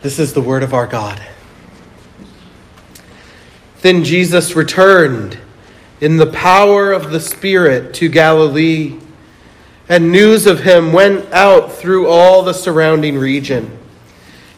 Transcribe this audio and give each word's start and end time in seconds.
This 0.00 0.20
is 0.20 0.32
the 0.32 0.40
word 0.40 0.62
of 0.62 0.74
our 0.74 0.86
God. 0.86 1.20
Then 3.80 4.04
Jesus 4.04 4.54
returned 4.54 5.38
in 6.00 6.18
the 6.18 6.26
power 6.26 6.92
of 6.92 7.10
the 7.10 7.18
Spirit 7.18 7.94
to 7.94 8.08
Galilee, 8.08 8.96
and 9.88 10.12
news 10.12 10.46
of 10.46 10.60
him 10.60 10.92
went 10.92 11.32
out 11.32 11.72
through 11.72 12.06
all 12.06 12.42
the 12.42 12.52
surrounding 12.52 13.18
region. 13.18 13.76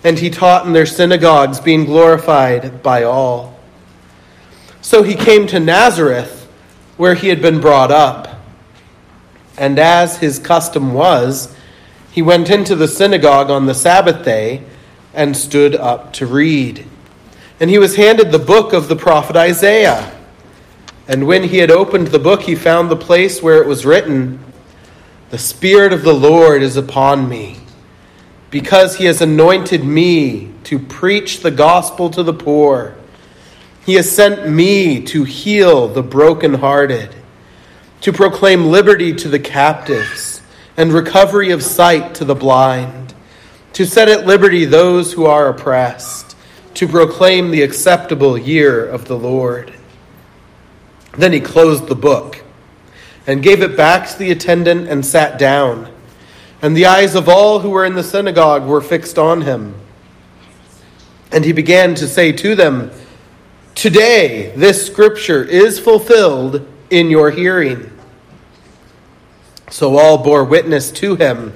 And 0.04 0.18
he 0.18 0.28
taught 0.28 0.66
in 0.66 0.74
their 0.74 0.84
synagogues, 0.84 1.58
being 1.58 1.86
glorified 1.86 2.82
by 2.82 3.04
all. 3.04 3.58
So 4.82 5.02
he 5.02 5.14
came 5.14 5.46
to 5.46 5.60
Nazareth, 5.60 6.48
where 6.98 7.14
he 7.14 7.28
had 7.28 7.40
been 7.40 7.60
brought 7.60 7.90
up. 7.90 8.42
And 9.56 9.78
as 9.78 10.18
his 10.18 10.38
custom 10.38 10.92
was, 10.92 11.54
he 12.12 12.20
went 12.20 12.50
into 12.50 12.76
the 12.76 12.88
synagogue 12.88 13.50
on 13.50 13.64
the 13.64 13.74
Sabbath 13.74 14.22
day 14.22 14.64
and 15.14 15.36
stood 15.36 15.74
up 15.74 16.12
to 16.14 16.26
read. 16.26 16.86
And 17.58 17.68
he 17.68 17.78
was 17.78 17.96
handed 17.96 18.32
the 18.32 18.38
book 18.38 18.72
of 18.72 18.88
the 18.88 18.96
prophet 18.96 19.36
Isaiah. 19.36 20.16
And 21.08 21.26
when 21.26 21.44
he 21.44 21.58
had 21.58 21.70
opened 21.70 22.08
the 22.08 22.18
book, 22.18 22.42
he 22.42 22.54
found 22.54 22.90
the 22.90 22.96
place 22.96 23.42
where 23.42 23.60
it 23.60 23.66
was 23.66 23.84
written, 23.84 24.38
The 25.30 25.38
Spirit 25.38 25.92
of 25.92 26.02
the 26.02 26.14
Lord 26.14 26.62
is 26.62 26.76
upon 26.76 27.28
me, 27.28 27.58
because 28.50 28.96
he 28.96 29.06
has 29.06 29.20
anointed 29.20 29.84
me 29.84 30.52
to 30.64 30.78
preach 30.78 31.40
the 31.40 31.50
gospel 31.50 32.10
to 32.10 32.22
the 32.22 32.32
poor. 32.32 32.94
He 33.84 33.94
has 33.94 34.10
sent 34.10 34.48
me 34.48 35.02
to 35.06 35.24
heal 35.24 35.88
the 35.88 36.02
brokenhearted, 36.02 37.14
to 38.02 38.12
proclaim 38.12 38.66
liberty 38.66 39.12
to 39.14 39.28
the 39.28 39.40
captives, 39.40 40.42
and 40.76 40.92
recovery 40.92 41.50
of 41.50 41.62
sight 41.62 42.14
to 42.14 42.24
the 42.24 42.34
blind 42.34 43.09
to 43.72 43.86
set 43.86 44.08
at 44.08 44.26
liberty 44.26 44.64
those 44.64 45.12
who 45.12 45.26
are 45.26 45.48
oppressed, 45.48 46.36
to 46.74 46.88
proclaim 46.88 47.50
the 47.50 47.62
acceptable 47.62 48.36
year 48.36 48.86
of 48.86 49.06
the 49.06 49.18
Lord. 49.18 49.72
Then 51.16 51.32
he 51.32 51.40
closed 51.40 51.88
the 51.88 51.94
book 51.94 52.42
and 53.26 53.42
gave 53.42 53.62
it 53.62 53.76
back 53.76 54.08
to 54.08 54.18
the 54.18 54.30
attendant 54.30 54.88
and 54.88 55.04
sat 55.04 55.38
down. 55.38 55.92
And 56.62 56.76
the 56.76 56.86
eyes 56.86 57.14
of 57.14 57.28
all 57.28 57.60
who 57.60 57.70
were 57.70 57.84
in 57.84 57.94
the 57.94 58.02
synagogue 58.02 58.66
were 58.66 58.80
fixed 58.80 59.18
on 59.18 59.42
him. 59.42 59.74
And 61.32 61.44
he 61.44 61.52
began 61.52 61.94
to 61.96 62.08
say 62.08 62.32
to 62.32 62.54
them, 62.54 62.90
Today 63.74 64.52
this 64.56 64.84
scripture 64.84 65.44
is 65.44 65.78
fulfilled 65.78 66.66
in 66.90 67.08
your 67.08 67.30
hearing. 67.30 67.90
So 69.70 69.96
all 69.96 70.18
bore 70.18 70.44
witness 70.44 70.90
to 70.92 71.14
him 71.14 71.54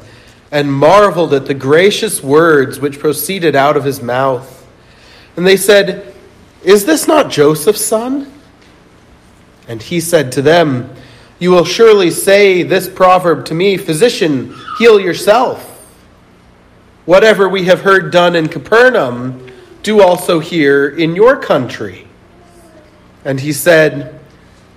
and 0.54 0.72
marveled 0.72 1.34
at 1.34 1.46
the 1.46 1.52
gracious 1.52 2.22
words 2.22 2.78
which 2.78 3.00
proceeded 3.00 3.56
out 3.56 3.76
of 3.76 3.82
his 3.82 4.00
mouth. 4.00 4.64
And 5.36 5.44
they 5.44 5.56
said, 5.56 6.14
Is 6.62 6.86
this 6.86 7.08
not 7.08 7.28
Joseph's 7.28 7.84
son? 7.84 8.32
And 9.66 9.82
he 9.82 9.98
said 9.98 10.30
to 10.30 10.42
them, 10.42 10.94
You 11.40 11.50
will 11.50 11.64
surely 11.64 12.12
say 12.12 12.62
this 12.62 12.88
proverb 12.88 13.44
to 13.46 13.54
me, 13.54 13.76
Physician, 13.76 14.54
heal 14.78 15.00
yourself. 15.00 15.72
Whatever 17.04 17.48
we 17.48 17.64
have 17.64 17.80
heard 17.80 18.12
done 18.12 18.36
in 18.36 18.46
Capernaum, 18.46 19.50
do 19.82 20.00
also 20.00 20.38
here 20.38 20.88
in 20.88 21.16
your 21.16 21.36
country. 21.36 22.06
And 23.24 23.40
he 23.40 23.52
said, 23.52 24.20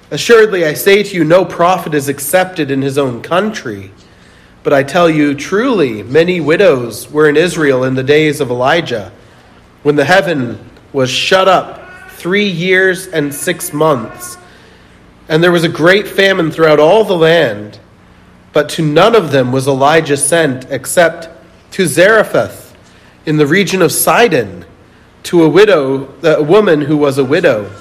Assuredly, 0.09 0.65
I 0.65 0.73
say 0.73 1.03
to 1.03 1.15
you, 1.15 1.23
no 1.23 1.45
prophet 1.45 1.93
is 1.93 2.09
accepted 2.09 2.71
in 2.71 2.81
his 2.81 2.97
own 2.97 3.21
country. 3.21 3.91
But 4.67 4.73
I 4.73 4.83
tell 4.83 5.09
you, 5.09 5.33
truly, 5.33 6.03
many 6.03 6.41
widows 6.41 7.09
were 7.09 7.29
in 7.29 7.37
Israel 7.37 7.85
in 7.85 7.95
the 7.95 8.03
days 8.03 8.41
of 8.41 8.49
Elijah, 8.49 9.13
when 9.81 9.95
the 9.95 10.03
heaven 10.03 10.59
was 10.91 11.09
shut 11.09 11.47
up 11.47 12.09
three 12.09 12.49
years 12.49 13.07
and 13.07 13.33
six 13.33 13.71
months, 13.71 14.37
and 15.29 15.41
there 15.41 15.53
was 15.53 15.63
a 15.63 15.69
great 15.69 16.05
famine 16.05 16.51
throughout 16.51 16.81
all 16.81 17.05
the 17.05 17.15
land. 17.15 17.79
But 18.51 18.67
to 18.71 18.81
none 18.81 19.15
of 19.15 19.31
them 19.31 19.53
was 19.53 19.69
Elijah 19.69 20.17
sent, 20.17 20.65
except 20.69 21.29
to 21.71 21.85
Zarephath 21.87 22.75
in 23.25 23.37
the 23.37 23.47
region 23.47 23.81
of 23.81 23.93
Sidon, 23.93 24.65
to 25.23 25.43
a 25.43 25.49
widow, 25.49 26.13
a 26.23 26.43
woman 26.43 26.81
who 26.81 26.97
was 26.97 27.17
a 27.17 27.23
widow. 27.23 27.71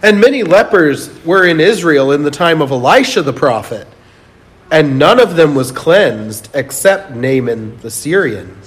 And 0.00 0.20
many 0.20 0.44
lepers 0.44 1.10
were 1.24 1.44
in 1.44 1.58
Israel 1.58 2.12
in 2.12 2.22
the 2.22 2.30
time 2.30 2.62
of 2.62 2.70
Elisha 2.70 3.22
the 3.22 3.32
prophet 3.32 3.88
and 4.74 4.98
none 4.98 5.20
of 5.20 5.36
them 5.36 5.54
was 5.54 5.70
cleansed 5.70 6.48
except 6.52 7.12
Naaman 7.12 7.78
the 7.78 7.92
Syrian. 7.92 8.58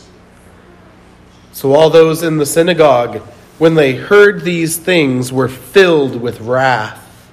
So 1.51 1.73
all 1.73 1.90
those 1.90 2.23
in 2.23 2.38
the 2.38 2.45
synagogue, 2.45 3.18
when 3.57 3.75
they 3.75 3.94
heard 3.94 4.45
these 4.45 4.78
things, 4.78 5.34
were 5.34 5.50
filled 5.50 6.22
with 6.22 6.40
wrath 6.40 7.29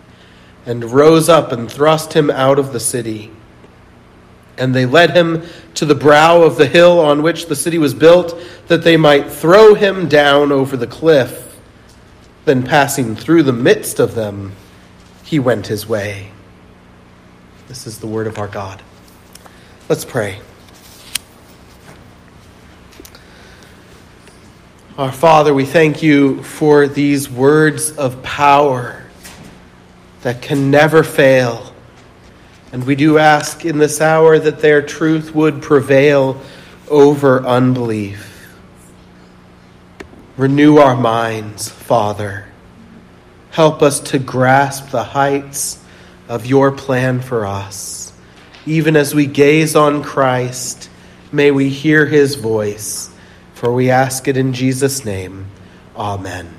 and 0.66 0.90
rose 0.90 1.28
up 1.28 1.52
and 1.52 1.70
thrust 1.70 2.14
him 2.14 2.32
out 2.32 2.58
of 2.58 2.72
the 2.72 2.80
city. 2.80 3.30
And 4.58 4.74
they 4.74 4.86
led 4.86 5.10
him 5.10 5.44
to 5.74 5.86
the 5.86 5.94
brow 5.94 6.42
of 6.42 6.56
the 6.56 6.66
hill 6.66 6.98
on 6.98 7.22
which 7.22 7.46
the 7.46 7.54
city 7.54 7.78
was 7.78 7.94
built, 7.94 8.36
that 8.66 8.82
they 8.82 8.96
might 8.96 9.30
throw 9.30 9.74
him 9.74 10.08
down 10.08 10.50
over 10.50 10.76
the 10.76 10.88
cliff. 10.88 11.56
Then, 12.44 12.64
passing 12.64 13.14
through 13.14 13.44
the 13.44 13.52
midst 13.52 14.00
of 14.00 14.16
them, 14.16 14.50
he 15.22 15.38
went 15.38 15.68
his 15.68 15.88
way. 15.88 16.33
This 17.74 17.88
is 17.88 17.98
the 17.98 18.06
word 18.06 18.28
of 18.28 18.38
our 18.38 18.46
God. 18.46 18.80
Let's 19.88 20.04
pray. 20.04 20.38
Our 24.96 25.10
Father, 25.10 25.52
we 25.52 25.64
thank 25.64 26.00
you 26.00 26.44
for 26.44 26.86
these 26.86 27.28
words 27.28 27.90
of 27.90 28.22
power 28.22 29.02
that 30.22 30.40
can 30.40 30.70
never 30.70 31.02
fail. 31.02 31.74
And 32.70 32.86
we 32.86 32.94
do 32.94 33.18
ask 33.18 33.64
in 33.64 33.78
this 33.78 34.00
hour 34.00 34.38
that 34.38 34.60
their 34.60 34.80
truth 34.80 35.34
would 35.34 35.60
prevail 35.60 36.40
over 36.88 37.44
unbelief. 37.44 38.56
Renew 40.36 40.76
our 40.76 40.94
minds, 40.94 41.68
Father. 41.68 42.46
Help 43.50 43.82
us 43.82 43.98
to 43.98 44.20
grasp 44.20 44.90
the 44.90 45.02
heights 45.02 45.83
of 46.28 46.46
your 46.46 46.72
plan 46.72 47.20
for 47.20 47.46
us. 47.46 48.12
Even 48.66 48.96
as 48.96 49.14
we 49.14 49.26
gaze 49.26 49.76
on 49.76 50.02
Christ, 50.02 50.88
may 51.30 51.50
we 51.50 51.68
hear 51.68 52.06
his 52.06 52.36
voice, 52.36 53.10
for 53.54 53.72
we 53.72 53.90
ask 53.90 54.26
it 54.28 54.36
in 54.36 54.52
Jesus' 54.52 55.04
name. 55.04 55.46
Amen. 55.96 56.54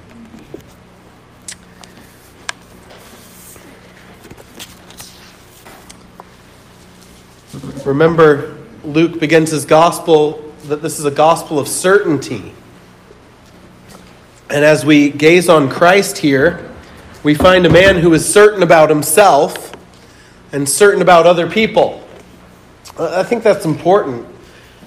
Remember, 7.85 8.57
Luke 8.83 9.19
begins 9.19 9.51
his 9.51 9.65
gospel 9.65 10.53
that 10.65 10.81
this 10.81 10.99
is 10.99 11.05
a 11.05 11.11
gospel 11.11 11.59
of 11.59 11.67
certainty. 11.67 12.51
And 14.49 14.63
as 14.63 14.85
we 14.85 15.09
gaze 15.09 15.49
on 15.49 15.69
Christ 15.69 16.17
here, 16.17 16.74
we 17.25 17.33
find 17.33 17.65
a 17.65 17.69
man 17.71 17.97
who 17.97 18.13
is 18.13 18.23
certain 18.23 18.61
about 18.61 18.87
himself 18.87 19.75
and 20.51 20.69
certain 20.69 21.01
about 21.01 21.25
other 21.25 21.49
people. 21.49 22.07
I 22.99 23.23
think 23.23 23.41
that's 23.41 23.65
important 23.65 24.27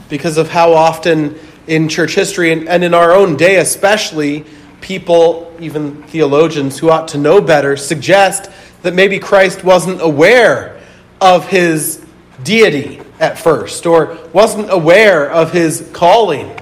because 0.09 0.37
of 0.37 0.49
how 0.49 0.73
often 0.73 1.37
in 1.67 1.89
church 1.89 2.15
history 2.15 2.53
and, 2.53 2.85
in 2.85 2.95
our 2.95 3.11
own 3.11 3.37
day, 3.37 3.57
especially, 3.57 4.45
people, 4.81 5.53
even 5.59 6.01
theologians 6.05 6.79
who 6.79 6.91
ought 6.91 7.09
to 7.09 7.19
know 7.19 7.41
better, 7.41 7.77
suggest 7.77 8.53
that 8.83 8.95
maybe 8.95 9.19
Christ 9.19 9.65
wasn't 9.65 10.01
aware 10.01 10.81
of 11.21 11.49
his 11.49 12.07
deity 12.45 13.01
at 13.19 13.37
first 13.37 13.85
or 13.85 14.17
wasn't 14.33 14.71
aware 14.71 15.29
of 15.29 15.51
his 15.51 15.91
calling. 15.93 16.57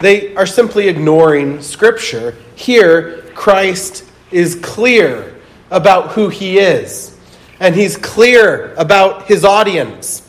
They 0.00 0.36
are 0.36 0.44
simply 0.44 0.86
ignoring 0.88 1.62
Scripture. 1.62 2.34
Here, 2.56 3.22
Christ 3.34 4.04
is 4.30 4.54
clear 4.56 5.36
about 5.70 6.12
who 6.12 6.28
he 6.28 6.58
is, 6.58 7.16
and 7.60 7.74
he's 7.74 7.96
clear 7.96 8.74
about 8.74 9.26
his 9.26 9.44
audience. 9.44 10.26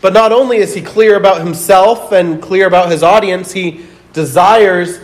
But 0.00 0.12
not 0.12 0.32
only 0.32 0.58
is 0.58 0.74
he 0.74 0.80
clear 0.80 1.16
about 1.16 1.42
himself 1.42 2.12
and 2.12 2.40
clear 2.40 2.66
about 2.66 2.90
his 2.90 3.02
audience, 3.02 3.52
he 3.52 3.84
desires 4.12 4.98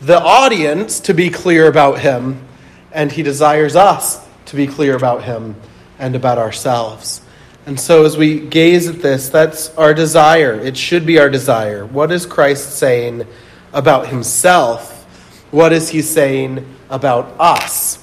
the 0.00 0.20
audience 0.20 1.00
to 1.00 1.14
be 1.14 1.30
clear 1.30 1.66
about 1.66 1.98
him, 2.00 2.46
and 2.92 3.10
he 3.10 3.22
desires 3.22 3.74
us 3.74 4.24
to 4.46 4.56
be 4.56 4.66
clear 4.66 4.94
about 4.94 5.24
him 5.24 5.56
and 5.98 6.14
about 6.14 6.38
ourselves. 6.38 7.22
And 7.66 7.80
so, 7.80 8.04
as 8.04 8.16
we 8.16 8.38
gaze 8.38 8.88
at 8.88 9.02
this, 9.02 9.28
that's 9.28 9.74
our 9.76 9.92
desire. 9.92 10.54
It 10.54 10.76
should 10.76 11.04
be 11.04 11.18
our 11.18 11.28
desire. 11.28 11.84
What 11.84 12.12
is 12.12 12.24
Christ 12.24 12.78
saying 12.78 13.26
about 13.72 14.06
himself? 14.06 14.92
What 15.50 15.72
is 15.72 15.88
he 15.88 16.02
saying 16.02 16.64
about 16.90 17.34
us. 17.38 18.02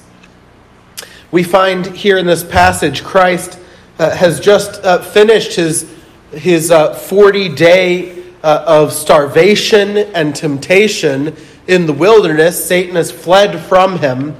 We 1.30 1.42
find 1.42 1.86
here 1.86 2.18
in 2.18 2.26
this 2.26 2.44
passage, 2.44 3.02
Christ 3.02 3.58
uh, 3.98 4.10
has 4.10 4.40
just 4.40 4.82
uh, 4.84 5.02
finished 5.02 5.56
his, 5.56 5.92
his 6.30 6.70
40 6.70 7.48
uh, 7.48 7.54
day 7.54 8.24
uh, 8.42 8.64
of 8.66 8.92
starvation 8.92 9.96
and 9.96 10.36
temptation 10.36 11.34
in 11.66 11.86
the 11.86 11.92
wilderness, 11.92 12.62
Satan 12.62 12.96
has 12.96 13.10
fled 13.10 13.58
from 13.60 13.98
him. 13.98 14.36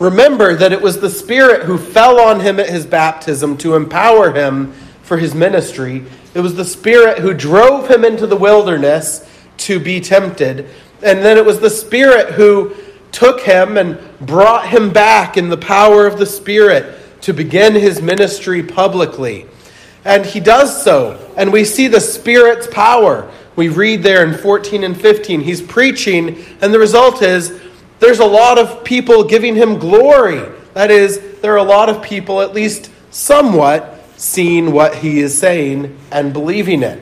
Remember 0.00 0.56
that 0.56 0.72
it 0.72 0.82
was 0.82 1.00
the 1.00 1.10
Spirit 1.10 1.62
who 1.62 1.78
fell 1.78 2.18
on 2.18 2.40
him 2.40 2.58
at 2.58 2.68
his 2.68 2.84
baptism 2.84 3.56
to 3.58 3.76
empower 3.76 4.32
him 4.32 4.72
for 5.02 5.16
his 5.16 5.34
ministry. 5.34 6.04
It 6.34 6.40
was 6.40 6.56
the 6.56 6.64
Spirit 6.64 7.18
who 7.18 7.32
drove 7.32 7.88
him 7.88 8.04
into 8.04 8.26
the 8.26 8.36
wilderness 8.36 9.28
to 9.58 9.78
be 9.78 10.00
tempted. 10.00 10.68
And 11.02 11.24
then 11.24 11.36
it 11.36 11.44
was 11.44 11.60
the 11.60 11.70
Spirit 11.70 12.32
who 12.32 12.74
took 13.14 13.40
him 13.40 13.78
and 13.78 13.98
brought 14.20 14.68
him 14.68 14.92
back 14.92 15.36
in 15.36 15.48
the 15.48 15.56
power 15.56 16.06
of 16.06 16.18
the 16.18 16.26
Spirit 16.26 17.22
to 17.22 17.32
begin 17.32 17.74
his 17.74 18.02
ministry 18.02 18.62
publicly. 18.62 19.46
And 20.04 20.26
he 20.26 20.40
does 20.40 20.82
so, 20.82 21.32
and 21.36 21.52
we 21.52 21.64
see 21.64 21.86
the 21.88 22.00
Spirit's 22.00 22.66
power. 22.66 23.30
We 23.56 23.68
read 23.68 24.02
there 24.02 24.26
in 24.26 24.34
14 24.34 24.84
and 24.84 25.00
15, 25.00 25.40
he's 25.40 25.62
preaching, 25.62 26.44
and 26.60 26.74
the 26.74 26.78
result 26.78 27.22
is 27.22 27.58
there's 28.00 28.18
a 28.18 28.26
lot 28.26 28.58
of 28.58 28.84
people 28.84 29.24
giving 29.24 29.54
him 29.54 29.78
glory. 29.78 30.42
That 30.74 30.90
is, 30.90 31.40
there 31.40 31.52
are 31.52 31.58
a 31.58 31.62
lot 31.62 31.88
of 31.88 32.02
people, 32.02 32.42
at 32.42 32.52
least 32.52 32.90
somewhat, 33.10 34.04
seeing 34.16 34.72
what 34.72 34.96
he 34.96 35.20
is 35.20 35.38
saying 35.38 35.96
and 36.10 36.32
believing 36.32 36.82
it. 36.82 37.00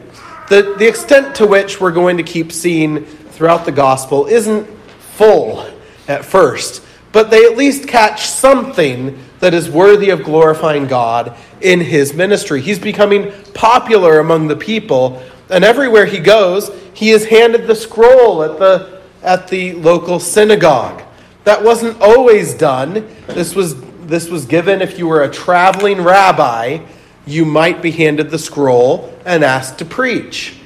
The, 0.48 0.74
the 0.78 0.86
extent 0.86 1.36
to 1.36 1.46
which 1.46 1.80
we're 1.80 1.90
going 1.92 2.18
to 2.18 2.22
keep 2.22 2.52
seeing 2.52 3.06
throughout 3.06 3.64
the 3.64 3.72
gospel 3.72 4.26
isn't 4.26 4.68
full 5.14 5.71
at 6.12 6.24
first, 6.24 6.84
but 7.10 7.30
they 7.30 7.44
at 7.44 7.56
least 7.56 7.88
catch 7.88 8.26
something 8.26 9.18
that 9.40 9.54
is 9.54 9.68
worthy 9.68 10.10
of 10.10 10.22
glorifying 10.22 10.86
God 10.86 11.36
in 11.60 11.80
his 11.80 12.14
ministry. 12.14 12.60
He's 12.60 12.78
becoming 12.78 13.32
popular 13.54 14.20
among 14.20 14.46
the 14.46 14.56
people, 14.56 15.22
and 15.50 15.64
everywhere 15.64 16.06
he 16.06 16.18
goes, 16.18 16.70
he 16.94 17.10
is 17.10 17.24
handed 17.24 17.66
the 17.66 17.74
scroll 17.74 18.44
at 18.44 18.58
the, 18.58 19.00
at 19.22 19.48
the 19.48 19.72
local 19.72 20.20
synagogue. 20.20 21.02
That 21.44 21.64
wasn't 21.64 22.00
always 22.00 22.54
done. 22.54 23.08
This 23.26 23.54
was, 23.54 23.80
this 24.06 24.28
was 24.28 24.44
given 24.44 24.80
if 24.80 24.98
you 24.98 25.08
were 25.08 25.22
a 25.22 25.30
traveling 25.30 26.02
rabbi, 26.02 26.78
you 27.26 27.44
might 27.44 27.82
be 27.82 27.90
handed 27.90 28.30
the 28.30 28.38
scroll 28.38 29.12
and 29.24 29.42
asked 29.42 29.78
to 29.78 29.84
preach. 29.84 30.56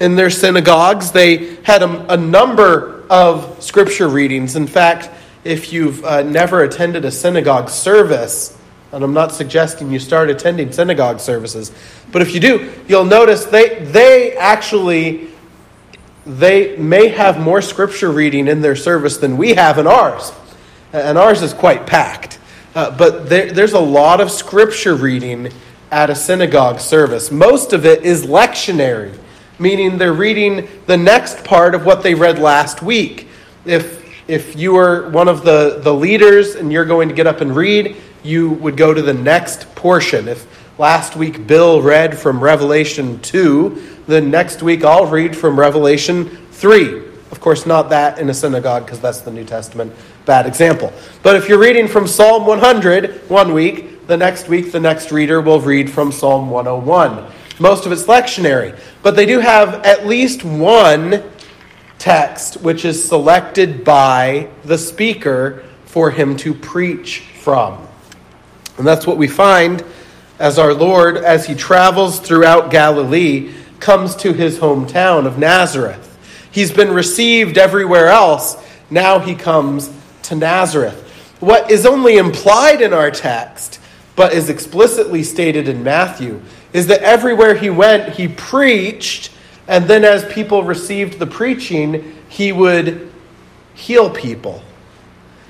In 0.00 0.16
their 0.16 0.30
synagogues, 0.30 1.12
they 1.12 1.56
had 1.62 1.82
a, 1.82 2.12
a 2.12 2.16
number 2.16 3.01
of 3.12 3.62
scripture 3.62 4.08
readings. 4.08 4.56
In 4.56 4.66
fact, 4.66 5.10
if 5.44 5.70
you've 5.70 6.02
uh, 6.02 6.22
never 6.22 6.62
attended 6.62 7.04
a 7.04 7.10
synagogue 7.10 7.68
service, 7.68 8.58
and 8.90 9.04
I'm 9.04 9.12
not 9.12 9.32
suggesting 9.32 9.92
you 9.92 9.98
start 9.98 10.30
attending 10.30 10.72
synagogue 10.72 11.20
services, 11.20 11.70
but 12.10 12.22
if 12.22 12.32
you 12.32 12.40
do, 12.40 12.72
you'll 12.88 13.04
notice 13.04 13.44
they, 13.44 13.84
they 13.84 14.34
actually 14.34 15.28
they 16.24 16.76
may 16.76 17.08
have 17.08 17.38
more 17.38 17.60
scripture 17.60 18.10
reading 18.10 18.48
in 18.48 18.62
their 18.62 18.76
service 18.76 19.18
than 19.18 19.36
we 19.36 19.54
have 19.54 19.78
in 19.78 19.86
ours. 19.86 20.32
And 20.92 21.18
ours 21.18 21.42
is 21.42 21.52
quite 21.52 21.86
packed. 21.86 22.38
Uh, 22.74 22.96
but 22.96 23.28
there, 23.28 23.52
there's 23.52 23.72
a 23.74 23.80
lot 23.80 24.20
of 24.20 24.30
scripture 24.30 24.94
reading 24.94 25.52
at 25.90 26.08
a 26.08 26.14
synagogue 26.14 26.80
service. 26.80 27.30
Most 27.30 27.72
of 27.72 27.84
it 27.84 28.04
is 28.04 28.24
lectionary, 28.24 29.18
meaning 29.62 29.96
they're 29.96 30.12
reading 30.12 30.68
the 30.86 30.96
next 30.96 31.44
part 31.44 31.74
of 31.74 31.86
what 31.86 32.02
they 32.02 32.14
read 32.14 32.38
last 32.38 32.82
week. 32.82 33.28
If 33.64 34.02
if 34.28 34.56
you 34.56 34.72
were 34.72 35.10
one 35.10 35.28
of 35.28 35.44
the, 35.44 35.80
the 35.82 35.92
leaders 35.92 36.54
and 36.54 36.72
you're 36.72 36.84
going 36.84 37.08
to 37.08 37.14
get 37.14 37.26
up 37.26 37.40
and 37.40 37.54
read, 37.54 37.96
you 38.22 38.50
would 38.50 38.76
go 38.76 38.94
to 38.94 39.02
the 39.02 39.14
next 39.14 39.74
portion. 39.74 40.28
If 40.28 40.46
last 40.78 41.16
week 41.16 41.46
Bill 41.46 41.82
read 41.82 42.16
from 42.16 42.42
Revelation 42.42 43.20
2, 43.20 44.02
then 44.06 44.30
next 44.30 44.62
week 44.62 44.84
I'll 44.84 45.06
read 45.06 45.36
from 45.36 45.58
Revelation 45.58 46.28
3. 46.52 46.98
Of 47.32 47.40
course, 47.40 47.66
not 47.66 47.90
that 47.90 48.18
in 48.18 48.30
a 48.30 48.34
synagogue 48.34 48.84
because 48.84 49.00
that's 49.00 49.22
the 49.22 49.32
New 49.32 49.44
Testament. 49.44 49.92
Bad 50.24 50.46
example. 50.46 50.92
But 51.22 51.34
if 51.34 51.48
you're 51.48 51.58
reading 51.58 51.88
from 51.88 52.06
Psalm 52.06 52.46
100 52.46 53.28
one 53.28 53.52
week, 53.52 54.06
the 54.06 54.16
next 54.16 54.48
week 54.48 54.70
the 54.70 54.80
next 54.80 55.10
reader 55.10 55.40
will 55.40 55.60
read 55.60 55.90
from 55.90 56.12
Psalm 56.12 56.48
101. 56.48 57.26
Most 57.62 57.86
of 57.86 57.92
it's 57.92 58.04
lectionary. 58.04 58.76
But 59.02 59.14
they 59.14 59.24
do 59.24 59.38
have 59.38 59.86
at 59.86 60.04
least 60.04 60.44
one 60.44 61.22
text 61.98 62.60
which 62.60 62.84
is 62.84 63.08
selected 63.08 63.84
by 63.84 64.48
the 64.64 64.76
speaker 64.76 65.64
for 65.84 66.10
him 66.10 66.36
to 66.38 66.54
preach 66.54 67.20
from. 67.40 67.86
And 68.78 68.84
that's 68.84 69.06
what 69.06 69.16
we 69.16 69.28
find 69.28 69.84
as 70.40 70.58
our 70.58 70.74
Lord, 70.74 71.16
as 71.16 71.46
he 71.46 71.54
travels 71.54 72.18
throughout 72.18 72.72
Galilee, 72.72 73.52
comes 73.78 74.16
to 74.16 74.32
his 74.32 74.58
hometown 74.58 75.24
of 75.24 75.38
Nazareth. 75.38 76.08
He's 76.50 76.72
been 76.72 76.92
received 76.92 77.58
everywhere 77.58 78.08
else. 78.08 78.56
Now 78.90 79.20
he 79.20 79.36
comes 79.36 79.88
to 80.24 80.34
Nazareth. 80.34 80.98
What 81.38 81.70
is 81.70 81.86
only 81.86 82.16
implied 82.16 82.82
in 82.82 82.92
our 82.92 83.12
text, 83.12 83.78
but 84.16 84.32
is 84.32 84.50
explicitly 84.50 85.22
stated 85.22 85.68
in 85.68 85.84
Matthew, 85.84 86.42
is 86.72 86.86
that 86.88 87.02
everywhere 87.02 87.54
he 87.54 87.70
went, 87.70 88.14
he 88.14 88.28
preached 88.28 89.30
and 89.68 89.86
then, 89.86 90.04
as 90.04 90.24
people 90.32 90.64
received 90.64 91.18
the 91.18 91.26
preaching, 91.26 92.16
he 92.28 92.52
would 92.52 93.12
heal 93.74 94.10
people. 94.10 94.62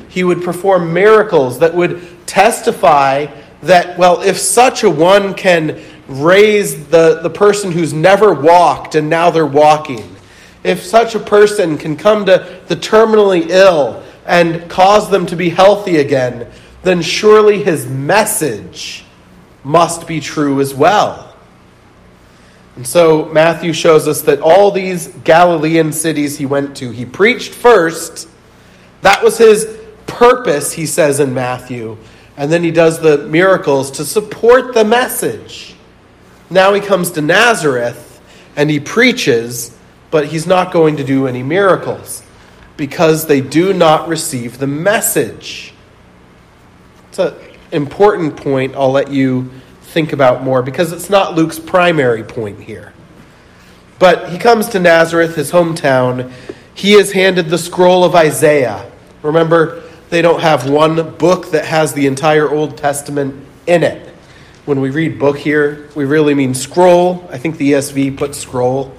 He 0.09 0.23
would 0.23 0.43
perform 0.43 0.93
miracles 0.93 1.59
that 1.61 1.75
would 1.75 2.03
testify 2.27 3.27
that, 3.63 3.97
well, 3.99 4.21
if 4.21 4.39
such 4.39 4.83
a 4.83 4.91
one 4.91 5.35
can 5.35 5.83
raise 6.09 6.87
the, 6.89 7.21
the 7.23 7.31
person 7.31 7.73
who's 7.73 7.93
never 7.93 8.35
walked 8.35 8.95
and 8.95 9.09
now 9.09 9.31
they're 9.31 9.47
walking, 9.47 10.15
if 10.63 10.83
such 10.83 11.15
a 11.15 11.19
person 11.19 11.79
can 11.79 11.97
come 11.97 12.27
to 12.27 12.61
the 12.69 12.77
terminally 12.77 13.49
ill 13.49 14.03
and 14.27 14.69
cause 14.71 15.11
them 15.11 15.27
to 15.27 15.37
be 15.37 15.49
healthy 15.49 15.97
again, 15.97 16.47
then 16.83 17.01
surely 17.01 17.63
his 17.63 17.87
message 17.87 19.05
must 19.65 20.07
be 20.07 20.21
true 20.21 20.61
as 20.61 20.75
well. 20.75 21.35
And 22.77 22.87
so 22.87 23.27
Matthew 23.27 23.73
shows 23.73 24.09
us 24.09 24.23
that 24.23 24.41
all 24.41 24.71
these 24.71 25.09
Galilean 25.25 25.93
cities 25.93 26.39
he 26.39 26.47
went 26.47 26.77
to, 26.79 26.91
he 26.91 27.05
preached 27.05 27.55
first. 27.55 28.29
That 29.03 29.23
was 29.23 29.39
his 29.39 29.79
purpose, 30.07 30.73
he 30.73 30.87
says 30.87 31.21
in 31.21 31.35
Matthew. 31.35 31.99
And 32.37 32.51
then 32.51 32.65
he 32.65 32.71
does 32.71 33.01
the 33.01 33.19
miracles 33.19 33.91
to 33.93 34.05
support 34.05 34.73
the 34.73 34.85
message. 34.85 35.75
Now 36.49 36.73
he 36.73 36.81
comes 36.81 37.11
to 37.13 37.21
Nazareth 37.21 38.21
and 38.57 38.71
he 38.71 38.81
preaches, 38.81 39.77
but 40.11 40.27
he's 40.27 40.47
not 40.47 40.73
going 40.73 40.97
to 40.97 41.05
do 41.05 41.27
any 41.27 41.43
miracles 41.43 42.23
because 42.77 43.27
they 43.27 43.41
do 43.41 43.73
not 43.73 44.09
receive 44.09 44.59
the 44.59 44.67
message. 44.67 45.75
It's 47.09 47.19
an 47.19 47.35
important 47.73 48.37
point. 48.37 48.75
I'll 48.77 48.93
let 48.93 49.11
you 49.11 49.51
think 49.83 50.13
about 50.13 50.43
more 50.43 50.63
because 50.63 50.93
it's 50.93 51.11
not 51.11 51.35
Luke's 51.35 51.59
primary 51.59 52.23
point 52.23 52.61
here. 52.61 52.93
But 53.99 54.31
he 54.31 54.39
comes 54.39 54.69
to 54.71 54.81
Nazareth, 54.81 55.37
his 55.37 55.53
hometown. 55.53 56.33
He 56.75 56.95
is 56.95 57.13
handed 57.13 57.49
the 57.49 57.59
scroll 57.59 58.05
of 58.05 58.15
Isaiah. 58.15 58.91
Remember, 59.23 59.83
they 60.11 60.23
don't 60.23 60.41
have 60.41 60.69
one 60.69 61.17
book 61.17 61.51
that 61.53 61.65
has 61.67 61.95
the 61.95 62.07
entire 62.07 62.51
Old 62.51 62.77
Testament 62.77 63.47
in 63.67 63.83
it. 63.83 64.09
When 64.65 64.81
we 64.81 64.91
read 64.91 65.19
book 65.19 65.39
here, 65.39 65.89
we 65.95 66.05
really 66.05 66.35
mean 66.35 66.55
scroll. 66.55 67.29
I 67.31 67.39
think 67.39 67.59
the 67.59 67.73
ESV 67.73 68.17
puts 68.17 68.39
scroll, 68.39 68.95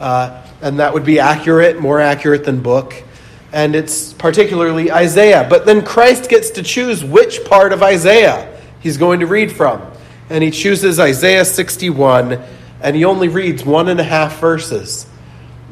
uh, 0.00 0.42
and 0.60 0.78
that 0.78 0.94
would 0.94 1.04
be 1.04 1.20
accurate, 1.20 1.80
more 1.80 2.00
accurate 2.00 2.44
than 2.44 2.60
book. 2.60 3.02
And 3.52 3.74
it's 3.74 4.12
particularly 4.12 4.92
Isaiah. 4.92 5.46
But 5.48 5.66
then 5.66 5.84
Christ 5.84 6.28
gets 6.28 6.50
to 6.50 6.62
choose 6.62 7.04
which 7.04 7.44
part 7.44 7.72
of 7.72 7.82
Isaiah 7.82 8.60
he's 8.80 8.96
going 8.96 9.20
to 9.20 9.26
read 9.26 9.50
from 9.50 9.82
and 10.30 10.44
he 10.44 10.50
chooses 10.50 11.00
Isaiah 11.00 11.44
61, 11.44 12.42
and 12.80 12.96
he 12.96 13.04
only 13.04 13.28
reads 13.28 13.64
one 13.64 13.88
and 13.88 13.98
a 13.98 14.04
half 14.04 14.38
verses. 14.40 15.06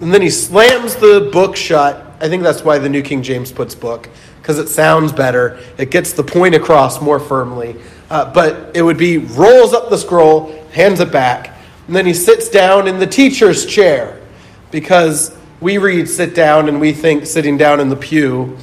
And 0.00 0.12
then 0.12 0.22
he 0.22 0.30
slams 0.30 0.96
the 0.96 1.30
book 1.32 1.56
shut. 1.56 2.04
I 2.20 2.28
think 2.28 2.42
that's 2.42 2.64
why 2.64 2.78
the 2.78 2.88
New 2.88 3.02
King 3.02 3.22
James 3.22 3.52
puts 3.52 3.74
book, 3.74 4.08
because 4.40 4.58
it 4.58 4.68
sounds 4.68 5.12
better. 5.12 5.58
It 5.78 5.90
gets 5.90 6.12
the 6.12 6.22
point 6.22 6.54
across 6.54 7.00
more 7.00 7.20
firmly. 7.20 7.76
Uh, 8.08 8.32
but 8.32 8.76
it 8.76 8.82
would 8.82 8.98
be 8.98 9.18
rolls 9.18 9.74
up 9.74 9.90
the 9.90 9.98
scroll, 9.98 10.52
hands 10.72 11.00
it 11.00 11.10
back, 11.10 11.58
and 11.86 11.96
then 11.96 12.06
he 12.06 12.14
sits 12.14 12.48
down 12.48 12.86
in 12.88 12.98
the 12.98 13.06
teacher's 13.06 13.66
chair, 13.66 14.20
because 14.70 15.36
we 15.66 15.78
read 15.78 16.08
sit 16.08 16.32
down 16.32 16.68
and 16.68 16.80
we 16.80 16.92
think 16.92 17.26
sitting 17.26 17.56
down 17.56 17.80
in 17.80 17.88
the 17.88 17.96
pew 17.96 18.56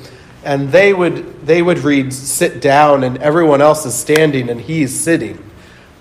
and 0.45 0.69
they 0.69 0.93
would 0.93 1.45
they 1.45 1.61
would 1.61 1.79
read 1.79 2.13
sit 2.13 2.61
down 2.61 3.03
and 3.03 3.17
everyone 3.17 3.61
else 3.61 3.85
is 3.85 3.93
standing 3.93 4.49
and 4.49 4.61
he's 4.61 4.97
sitting 4.97 5.37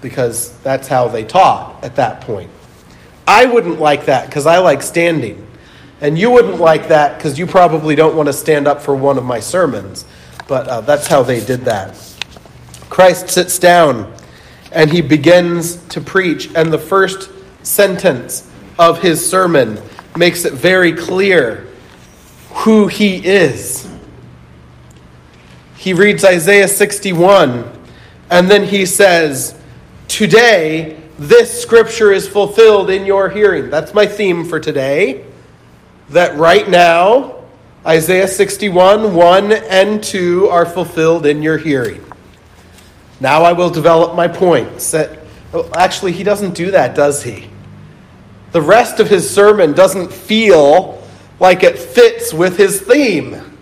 because 0.00 0.56
that's 0.58 0.86
how 0.86 1.08
they 1.08 1.24
taught 1.24 1.82
at 1.82 1.96
that 1.96 2.20
point. 2.20 2.48
I 3.26 3.46
wouldn't 3.46 3.80
like 3.80 4.06
that 4.06 4.26
because 4.26 4.46
I 4.46 4.58
like 4.58 4.80
standing. 4.80 5.44
And 6.00 6.16
you 6.16 6.30
wouldn't 6.30 6.60
like 6.60 6.86
that 6.86 7.18
because 7.18 7.36
you 7.36 7.48
probably 7.48 7.96
don't 7.96 8.14
want 8.14 8.28
to 8.28 8.32
stand 8.32 8.68
up 8.68 8.80
for 8.80 8.94
one 8.94 9.18
of 9.18 9.24
my 9.24 9.40
sermons. 9.40 10.04
But 10.46 10.68
uh, 10.68 10.82
that's 10.82 11.08
how 11.08 11.24
they 11.24 11.44
did 11.44 11.62
that. 11.62 11.96
Christ 12.90 13.28
sits 13.28 13.58
down 13.58 14.14
and 14.70 14.88
he 14.88 15.00
begins 15.00 15.84
to 15.88 16.00
preach. 16.00 16.54
And 16.54 16.72
the 16.72 16.78
first 16.78 17.28
sentence 17.64 18.48
of 18.78 19.02
his 19.02 19.28
sermon 19.28 19.82
makes 20.16 20.44
it 20.44 20.52
very 20.52 20.92
clear 20.92 21.68
who 22.50 22.86
he 22.86 23.16
is. 23.24 23.88
He 25.76 25.92
reads 25.94 26.24
Isaiah 26.24 26.68
61, 26.68 27.70
and 28.30 28.50
then 28.50 28.64
he 28.64 28.86
says, 28.86 29.58
Today, 30.08 31.00
this 31.18 31.62
scripture 31.62 32.12
is 32.12 32.28
fulfilled 32.28 32.90
in 32.90 33.06
your 33.06 33.28
hearing. 33.28 33.70
That's 33.70 33.94
my 33.94 34.06
theme 34.06 34.44
for 34.44 34.60
today. 34.60 35.24
That 36.10 36.36
right 36.36 36.68
now, 36.68 37.42
Isaiah 37.86 38.28
61, 38.28 39.14
1 39.14 39.52
and 39.52 40.02
2 40.04 40.48
are 40.48 40.66
fulfilled 40.66 41.26
in 41.26 41.42
your 41.42 41.58
hearing. 41.58 42.04
Now 43.20 43.42
I 43.42 43.52
will 43.52 43.70
develop 43.70 44.14
my 44.14 44.28
points. 44.28 44.90
That, 44.90 45.18
actually, 45.74 46.12
he 46.12 46.22
doesn't 46.22 46.54
do 46.54 46.70
that, 46.72 46.94
does 46.94 47.22
he? 47.22 47.48
The 48.52 48.62
rest 48.62 49.00
of 49.00 49.08
his 49.08 49.28
sermon 49.28 49.72
doesn't 49.72 50.12
feel 50.12 51.02
like 51.40 51.62
it 51.62 51.78
fits 51.78 52.32
with 52.32 52.56
his 52.56 52.80
theme. 52.80 53.58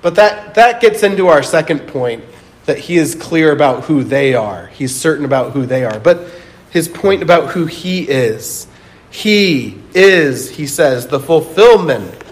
But 0.00 0.16
that, 0.16 0.54
that 0.54 0.80
gets 0.80 1.02
into 1.02 1.28
our 1.28 1.42
second 1.42 1.86
point 1.86 2.24
that 2.66 2.78
he 2.78 2.96
is 2.96 3.14
clear 3.14 3.52
about 3.52 3.84
who 3.84 4.02
they 4.02 4.34
are. 4.34 4.66
He's 4.68 4.94
certain 4.94 5.24
about 5.24 5.52
who 5.52 5.66
they 5.66 5.84
are. 5.84 6.00
But 6.00 6.28
his 6.70 6.88
point 6.88 7.22
about 7.22 7.50
who 7.50 7.66
he 7.66 8.02
is. 8.02 8.66
He 9.10 9.78
is, 9.94 10.50
he 10.50 10.66
says, 10.66 11.06
the 11.06 11.20
fulfillment 11.20 12.24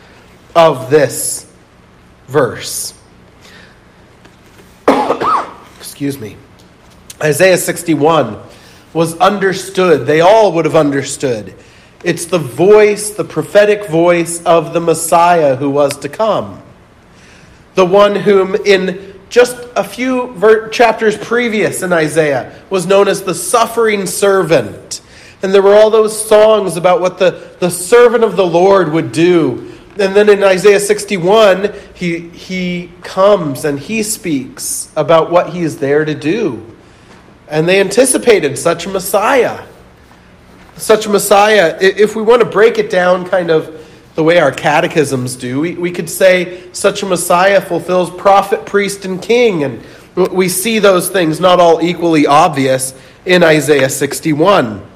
of 0.57 0.89
this 0.89 1.47
verse. 2.27 2.95
Excuse 5.79 6.19
me. 6.19 6.37
Isaiah 7.23 7.59
61 7.59 8.41
was 8.93 9.17
understood. 9.19 10.07
They 10.07 10.21
all 10.21 10.53
would 10.53 10.65
have 10.65 10.77
understood. 10.77 11.55
It's 12.03 12.25
the 12.25 12.39
voice, 12.39 13.11
the 13.11 13.25
prophetic 13.25 13.89
voice 13.89 14.43
of 14.45 14.73
the 14.73 14.81
Messiah 14.81 15.57
who 15.57 15.71
was 15.71 15.99
to 15.99 16.09
come. 16.09 16.63
The 17.75 17.85
one 17.85 18.17
whom, 18.17 18.55
in 18.55 19.21
just 19.29 19.57
a 19.77 19.85
few 19.85 20.33
ver- 20.35 20.69
chapters 20.69 21.17
previous 21.17 21.83
in 21.83 21.93
Isaiah, 21.93 22.59
was 22.71 22.87
known 22.87 23.07
as 23.07 23.23
the 23.23 23.35
suffering 23.35 24.07
servant. 24.07 25.03
And 25.43 25.55
there 25.55 25.63
were 25.63 25.75
all 25.75 25.91
those 25.91 26.29
songs 26.29 26.77
about 26.77 27.01
what 27.01 27.19
the, 27.19 27.51
the 27.61 27.71
servant 27.71 28.25
of 28.25 28.37
the 28.37 28.47
Lord 28.47 28.93
would 28.93 29.13
do. 29.13 29.73
And 29.99 30.17
then 30.17 30.29
in 30.29 30.43
Isaiah 30.43 30.81
61, 30.81 31.75
he, 31.95 32.29
he 32.31 32.91
comes 33.03 33.65
and 33.65 33.79
he 33.79 34.03
speaks 34.03 34.91
about 34.97 35.31
what 35.31 35.51
he 35.51 35.61
is 35.61 35.79
there 35.79 36.05
to 36.05 36.15
do. 36.15 36.77
And 37.51 37.69
they 37.69 37.81
anticipated 37.81 38.57
such 38.57 38.87
a 38.87 38.89
Messiah. 38.89 39.67
Such 40.77 41.07
a 41.07 41.11
Messiah, 41.11 41.77
if 41.81 42.17
we 42.17 42.23
want 42.23 42.41
to 42.41 42.49
break 42.49 42.79
it 42.79 42.89
down 42.89 43.29
kind 43.29 43.51
of 43.51 43.77
the 44.15 44.25
way 44.25 44.39
our 44.39 44.53
catechisms 44.53 45.37
do, 45.37 45.61
we, 45.61 45.75
we 45.75 45.91
could 45.91 46.09
say 46.09 46.73
such 46.73 47.03
a 47.03 47.07
Messiah 47.07 47.61
fulfills 47.61 48.11
prophet, 48.11 48.65
priest, 48.65 49.05
and 49.05 49.21
king. 49.21 49.65
And 49.65 49.83
we 50.17 50.49
see 50.49 50.79
those 50.79 51.11
things 51.11 51.41
not 51.41 51.61
all 51.61 51.83
equally 51.83 52.27
obvious 52.27 52.95
in 53.27 53.43
Isaiah 53.43 53.91
61. 53.91 54.87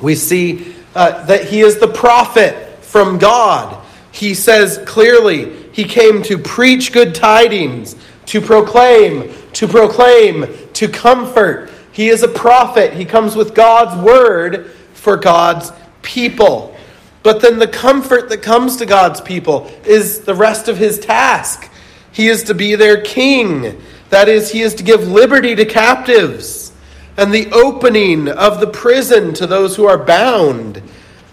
We 0.00 0.14
see 0.14 0.74
uh, 0.94 1.24
that 1.26 1.46
he 1.46 1.60
is 1.60 1.78
the 1.78 1.88
prophet 1.88 2.82
from 2.82 3.18
God. 3.18 3.84
He 4.12 4.34
says 4.34 4.80
clearly, 4.86 5.68
he 5.72 5.84
came 5.84 6.22
to 6.22 6.38
preach 6.38 6.92
good 6.92 7.14
tidings, 7.14 7.96
to 8.26 8.40
proclaim, 8.40 9.34
to 9.54 9.66
proclaim, 9.66 10.46
to 10.74 10.88
comfort. 10.88 11.70
He 11.92 12.08
is 12.08 12.22
a 12.22 12.28
prophet. 12.28 12.92
He 12.92 13.04
comes 13.04 13.36
with 13.36 13.54
God's 13.54 13.96
word 14.00 14.70
for 14.94 15.16
God's 15.16 15.72
people. 16.02 16.76
But 17.22 17.40
then 17.40 17.58
the 17.58 17.68
comfort 17.68 18.28
that 18.28 18.42
comes 18.42 18.76
to 18.76 18.86
God's 18.86 19.20
people 19.20 19.70
is 19.84 20.20
the 20.20 20.34
rest 20.34 20.68
of 20.68 20.76
his 20.76 20.98
task. 20.98 21.70
He 22.12 22.28
is 22.28 22.44
to 22.44 22.54
be 22.54 22.74
their 22.74 23.00
king. 23.00 23.80
That 24.10 24.28
is, 24.28 24.50
he 24.50 24.60
is 24.60 24.74
to 24.74 24.82
give 24.82 25.08
liberty 25.08 25.54
to 25.54 25.64
captives 25.64 26.72
and 27.16 27.32
the 27.32 27.50
opening 27.52 28.28
of 28.28 28.60
the 28.60 28.66
prison 28.66 29.34
to 29.34 29.46
those 29.46 29.76
who 29.76 29.86
are 29.86 29.98
bound, 29.98 30.82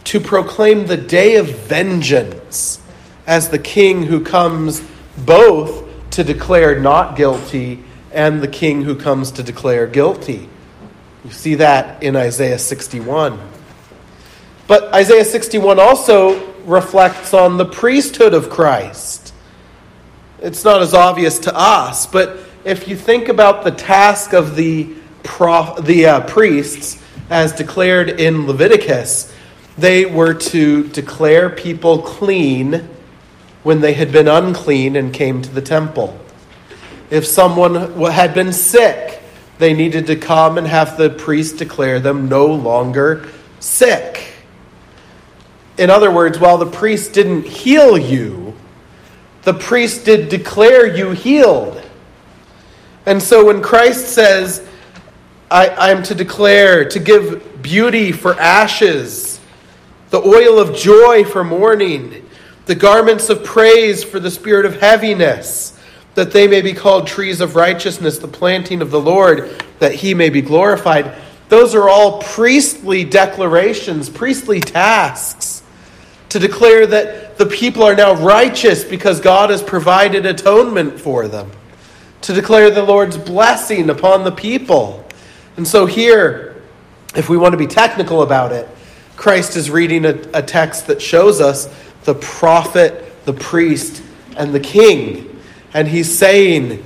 to 0.05 0.19
proclaim 0.19 0.85
the 0.85 0.97
day 0.97 1.35
of 1.35 1.47
vengeance 1.47 2.79
as 3.27 3.49
the 3.49 3.59
king 3.59 4.03
who 4.03 4.23
comes 4.23 4.83
both 5.25 5.87
to 6.11 6.23
declare 6.23 6.79
not 6.79 7.15
guilty 7.15 7.83
and 8.13 8.41
the 8.41 8.47
king 8.47 8.83
who 8.83 8.95
comes 8.95 9.31
to 9.31 9.43
declare 9.43 9.87
guilty. 9.87 10.49
You 11.23 11.31
see 11.31 11.55
that 11.55 12.01
in 12.03 12.15
Isaiah 12.15 12.59
61. 12.59 13.39
But 14.67 14.93
Isaiah 14.93 15.25
61 15.25 15.79
also 15.79 16.51
reflects 16.63 17.33
on 17.33 17.57
the 17.57 17.65
priesthood 17.65 18.33
of 18.33 18.49
Christ. 18.49 19.33
It's 20.41 20.63
not 20.63 20.81
as 20.81 20.93
obvious 20.93 21.39
to 21.39 21.55
us, 21.55 22.05
but 22.05 22.39
if 22.63 22.87
you 22.87 22.95
think 22.95 23.27
about 23.27 23.63
the 23.63 23.71
task 23.71 24.33
of 24.33 24.55
the, 24.55 24.93
prof, 25.23 25.83
the 25.85 26.05
uh, 26.05 26.21
priests 26.21 27.01
as 27.29 27.53
declared 27.53 28.09
in 28.09 28.47
Leviticus, 28.47 29.33
they 29.77 30.05
were 30.05 30.33
to 30.33 30.87
declare 30.89 31.49
people 31.49 32.01
clean 32.01 32.87
when 33.63 33.81
they 33.81 33.93
had 33.93 34.11
been 34.11 34.27
unclean 34.27 34.95
and 34.95 35.13
came 35.13 35.41
to 35.41 35.49
the 35.49 35.61
temple. 35.61 36.19
If 37.11 37.27
someone 37.27 38.01
had 38.09 38.33
been 38.33 38.53
sick, 38.53 39.21
they 39.59 39.73
needed 39.73 40.07
to 40.07 40.15
come 40.15 40.57
and 40.57 40.65
have 40.65 40.97
the 40.97 41.09
priest 41.09 41.57
declare 41.57 41.99
them 41.99 42.29
no 42.29 42.47
longer 42.47 43.27
sick. 43.59 44.33
In 45.77 45.89
other 45.89 46.09
words, 46.09 46.39
while 46.39 46.57
the 46.57 46.65
priest 46.65 47.13
didn't 47.13 47.45
heal 47.45 47.97
you, 47.97 48.55
the 49.43 49.53
priest 49.53 50.05
did 50.05 50.29
declare 50.29 50.87
you 50.87 51.11
healed. 51.11 51.81
And 53.05 53.21
so 53.21 53.45
when 53.45 53.61
Christ 53.61 54.07
says, 54.07 54.65
I, 55.49 55.91
am 55.91 56.03
to 56.03 56.15
declare, 56.15 56.85
to 56.85 56.99
give 56.99 57.61
beauty 57.61 58.11
for 58.11 58.39
ashes, 58.39 59.39
the 60.11 60.21
oil 60.21 60.59
of 60.59 60.75
joy 60.75 61.25
for 61.25 61.43
mourning, 61.43 62.27
the 62.67 62.75
garments 62.75 63.29
of 63.29 63.43
praise 63.43 64.03
for 64.03 64.19
the 64.19 64.31
spirit 64.31 64.65
of 64.65 64.79
heaviness, 64.79 65.77
that 66.15 66.31
they 66.31 66.47
may 66.47 66.61
be 66.61 66.73
called 66.73 67.07
trees 67.07 67.41
of 67.41 67.55
righteousness, 67.55 68.17
the 68.17 68.27
planting 68.27 68.81
of 68.81 68.91
the 68.91 68.99
Lord, 68.99 69.63
that 69.79 69.95
he 69.95 70.13
may 70.13 70.29
be 70.29 70.41
glorified. 70.41 71.15
Those 71.49 71.73
are 71.75 71.89
all 71.89 72.21
priestly 72.21 73.03
declarations, 73.03 74.09
priestly 74.09 74.59
tasks 74.59 75.63
to 76.29 76.39
declare 76.39 76.87
that 76.87 77.37
the 77.37 77.45
people 77.45 77.83
are 77.83 77.95
now 77.95 78.13
righteous 78.13 78.85
because 78.85 79.19
God 79.19 79.49
has 79.49 79.61
provided 79.61 80.25
atonement 80.25 80.97
for 80.97 81.27
them, 81.27 81.51
to 82.21 82.33
declare 82.33 82.69
the 82.69 82.83
Lord's 82.83 83.17
blessing 83.17 83.89
upon 83.89 84.23
the 84.23 84.31
people. 84.31 85.05
And 85.57 85.67
so, 85.67 85.85
here, 85.85 86.61
if 87.15 87.27
we 87.27 87.37
want 87.37 87.51
to 87.51 87.57
be 87.57 87.67
technical 87.67 88.21
about 88.21 88.53
it, 88.53 88.69
Christ 89.17 89.57
is 89.57 89.69
reading 89.69 90.05
a, 90.05 90.21
a 90.33 90.41
text 90.41 90.87
that 90.87 91.01
shows 91.01 91.41
us 91.41 91.67
the 92.05 92.15
prophet, 92.15 93.25
the 93.25 93.33
priest, 93.33 94.01
and 94.37 94.53
the 94.53 94.59
king 94.59 95.30
and 95.73 95.87
he's 95.87 96.17
saying, 96.17 96.83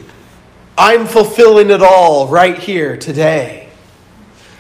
I'm 0.78 1.08
fulfilling 1.08 1.70
it 1.70 1.82
all 1.82 2.28
right 2.28 2.58
here 2.58 2.98
today. 2.98 3.70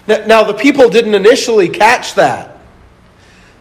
Now, 0.07 0.25
now, 0.25 0.43
the 0.43 0.53
people 0.53 0.89
didn't 0.89 1.15
initially 1.15 1.67
catch 1.67 2.15
that. 2.15 2.57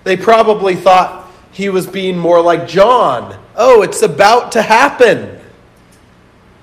They 0.05 0.17
probably 0.17 0.77
thought 0.77 1.31
he 1.53 1.71
was 1.71 1.87
being 1.87 2.19
more 2.19 2.41
like 2.41 2.69
John. 2.69 3.41
Oh, 3.57 3.83
it's 3.83 4.03
about 4.03 4.53
to 4.53 4.63
happen. 4.63 5.41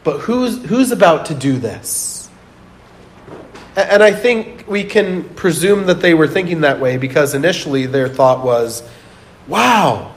But 0.03 0.19
who's, 0.19 0.63
who's 0.65 0.91
about 0.91 1.27
to 1.27 1.35
do 1.35 1.57
this? 1.57 2.29
And 3.75 4.03
I 4.03 4.11
think 4.11 4.65
we 4.67 4.83
can 4.83 5.23
presume 5.23 5.85
that 5.85 6.01
they 6.01 6.13
were 6.13 6.27
thinking 6.27 6.61
that 6.61 6.79
way 6.79 6.97
because 6.97 7.33
initially 7.33 7.85
their 7.85 8.09
thought 8.09 8.43
was, 8.43 8.83
wow, 9.47 10.13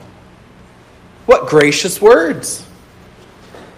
what 1.25 1.47
gracious 1.47 2.01
words. 2.01 2.64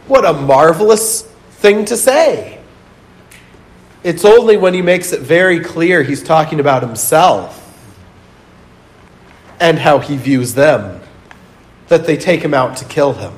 What 0.07 0.25
a 0.25 0.33
marvelous 0.33 1.23
thing 1.51 1.85
to 1.85 1.97
say. 1.97 2.59
It's 4.03 4.23
only 4.23 4.55
when 4.55 4.73
he 4.73 4.81
makes 4.81 5.11
it 5.11 5.21
very 5.21 5.59
clear 5.59 6.03
he's 6.03 6.23
talking 6.23 6.59
about 6.59 6.81
himself 6.81 7.63
and 9.59 9.77
how 9.77 9.99
he 9.99 10.15
views 10.15 10.53
them 10.53 11.01
that 11.87 12.05
they 12.05 12.15
take 12.15 12.41
him 12.41 12.53
out 12.53 12.77
to 12.77 12.85
kill 12.85 13.13
him. 13.13 13.33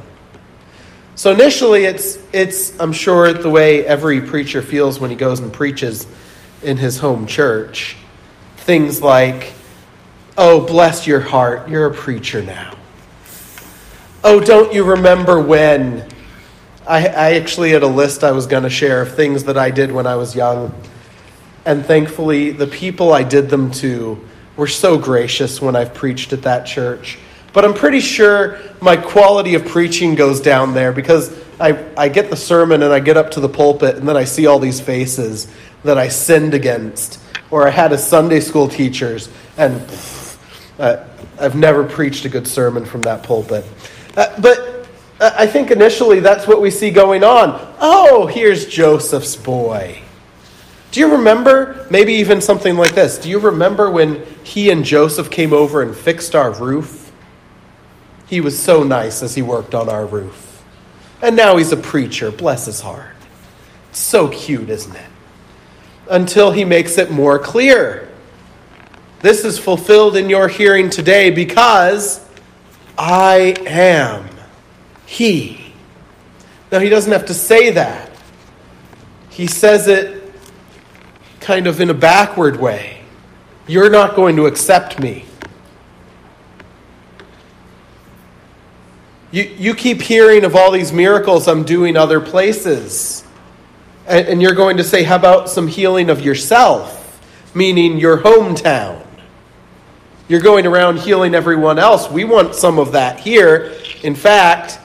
So 1.15 1.31
initially 1.31 1.85
it's 1.85 2.17
it's 2.31 2.79
I'm 2.79 2.93
sure 2.93 3.33
the 3.33 3.49
way 3.49 3.85
every 3.85 4.21
preacher 4.21 4.61
feels 4.61 4.99
when 4.99 5.09
he 5.09 5.15
goes 5.15 5.39
and 5.39 5.51
preaches 5.51 6.07
in 6.61 6.77
his 6.77 6.99
home 6.99 7.25
church. 7.25 7.97
Things 8.57 9.01
like, 9.01 9.53
"Oh, 10.37 10.61
bless 10.61 11.07
your 11.07 11.19
heart, 11.19 11.67
you're 11.67 11.87
a 11.87 11.93
preacher 11.93 12.41
now." 12.41 12.75
"Oh, 14.23 14.39
don't 14.39 14.73
you 14.73 14.83
remember 14.83 15.39
when 15.39 16.05
I, 16.89 17.05
I 17.05 17.33
actually 17.35 17.69
had 17.69 17.83
a 17.83 17.87
list 17.87 18.23
I 18.23 18.31
was 18.31 18.47
going 18.47 18.63
to 18.63 18.69
share 18.69 19.03
of 19.03 19.13
things 19.13 19.43
that 19.43 19.59
I 19.59 19.69
did 19.69 19.91
when 19.91 20.07
I 20.07 20.15
was 20.15 20.35
young. 20.35 20.73
And 21.63 21.85
thankfully, 21.85 22.49
the 22.49 22.65
people 22.65 23.13
I 23.13 23.21
did 23.21 23.47
them 23.47 23.69
to 23.73 24.19
were 24.57 24.65
so 24.65 24.97
gracious 24.97 25.61
when 25.61 25.75
I've 25.75 25.93
preached 25.93 26.33
at 26.33 26.41
that 26.41 26.65
church. 26.65 27.19
But 27.53 27.63
I'm 27.63 27.75
pretty 27.75 27.99
sure 27.99 28.57
my 28.81 28.97
quality 28.97 29.53
of 29.53 29.67
preaching 29.67 30.15
goes 30.15 30.41
down 30.41 30.73
there 30.73 30.91
because 30.91 31.31
I, 31.59 31.85
I 31.95 32.09
get 32.09 32.31
the 32.31 32.35
sermon 32.35 32.81
and 32.81 32.91
I 32.91 32.99
get 32.99 33.17
up 33.17 33.29
to 33.31 33.39
the 33.39 33.49
pulpit 33.49 33.97
and 33.97 34.09
then 34.09 34.17
I 34.17 34.23
see 34.23 34.47
all 34.47 34.57
these 34.57 34.81
faces 34.81 35.47
that 35.83 35.99
I 35.99 36.07
sinned 36.07 36.55
against. 36.55 37.19
Or 37.51 37.67
I 37.67 37.69
had 37.69 37.93
as 37.93 38.07
Sunday 38.07 38.39
school 38.39 38.67
teachers 38.67 39.29
and 39.57 39.79
uh, 40.79 41.05
I've 41.39 41.55
never 41.55 41.83
preached 41.83 42.25
a 42.25 42.29
good 42.29 42.47
sermon 42.47 42.83
from 42.83 43.03
that 43.03 43.21
pulpit. 43.21 43.63
Uh, 44.17 44.41
but 44.41 44.78
I 45.19 45.47
think 45.47 45.69
initially 45.69 46.21
that's 46.21 46.47
what 46.47 46.61
we 46.61 46.71
see 46.71 46.91
going 46.91 47.23
on. 47.23 47.75
Oh, 47.79 48.27
here's 48.27 48.65
Joseph's 48.65 49.35
boy. 49.35 50.01
Do 50.91 50.99
you 51.01 51.11
remember, 51.11 51.85
maybe 51.91 52.13
even 52.13 52.41
something 52.41 52.75
like 52.75 52.95
this? 52.95 53.17
Do 53.17 53.29
you 53.29 53.37
remember 53.39 53.91
when 53.91 54.25
he 54.43 54.71
and 54.71 54.83
Joseph 54.83 55.29
came 55.29 55.53
over 55.53 55.81
and 55.81 55.95
fixed 55.95 56.35
our 56.35 56.51
roof? 56.51 57.11
He 58.27 58.41
was 58.41 58.57
so 58.57 58.83
nice 58.83 59.21
as 59.21 59.35
he 59.35 59.41
worked 59.41 59.75
on 59.75 59.89
our 59.89 60.05
roof. 60.05 60.63
And 61.21 61.35
now 61.35 61.57
he's 61.57 61.73
a 61.73 61.77
preacher, 61.77 62.31
bless 62.31 62.65
his 62.65 62.79
heart. 62.79 63.15
It's 63.89 63.99
so 63.99 64.29
cute, 64.29 64.69
isn't 64.69 64.95
it? 64.95 65.09
Until 66.09 66.51
he 66.51 66.63
makes 66.63 66.97
it 66.97 67.11
more 67.11 67.37
clear. 67.37 68.09
This 69.19 69.43
is 69.43 69.59
fulfilled 69.59 70.15
in 70.15 70.29
your 70.29 70.47
hearing 70.47 70.89
today 70.89 71.29
because 71.29 72.25
I 72.97 73.55
am 73.67 74.28
He. 75.09 75.59
Now, 76.71 76.77
he 76.77 76.87
doesn't 76.87 77.11
have 77.11 77.25
to 77.25 77.33
say 77.33 77.71
that. 77.71 78.11
He 79.31 79.47
says 79.47 79.87
it 79.87 80.31
kind 81.39 81.65
of 81.65 81.81
in 81.81 81.89
a 81.89 81.95
backward 81.95 82.59
way. 82.59 83.01
You're 83.65 83.89
not 83.89 84.15
going 84.15 84.35
to 84.35 84.45
accept 84.45 84.99
me. 84.99 85.25
You, 89.31 89.43
you 89.57 89.73
keep 89.73 89.99
hearing 89.99 90.45
of 90.45 90.55
all 90.55 90.71
these 90.71 90.93
miracles 90.93 91.47
I'm 91.47 91.63
doing 91.63 91.97
other 91.97 92.21
places. 92.21 93.25
And, 94.05 94.27
and 94.27 94.41
you're 94.43 94.53
going 94.53 94.77
to 94.77 94.83
say, 94.83 95.01
How 95.01 95.15
about 95.15 95.49
some 95.49 95.67
healing 95.67 96.11
of 96.11 96.21
yourself? 96.21 97.19
Meaning 97.55 97.97
your 97.97 98.19
hometown. 98.19 99.03
You're 100.27 100.41
going 100.41 100.67
around 100.67 100.99
healing 100.99 101.33
everyone 101.33 101.79
else. 101.79 102.11
We 102.11 102.25
want 102.25 102.53
some 102.53 102.77
of 102.77 102.91
that 102.91 103.19
here. 103.19 103.75
In 104.03 104.13
fact, 104.13 104.79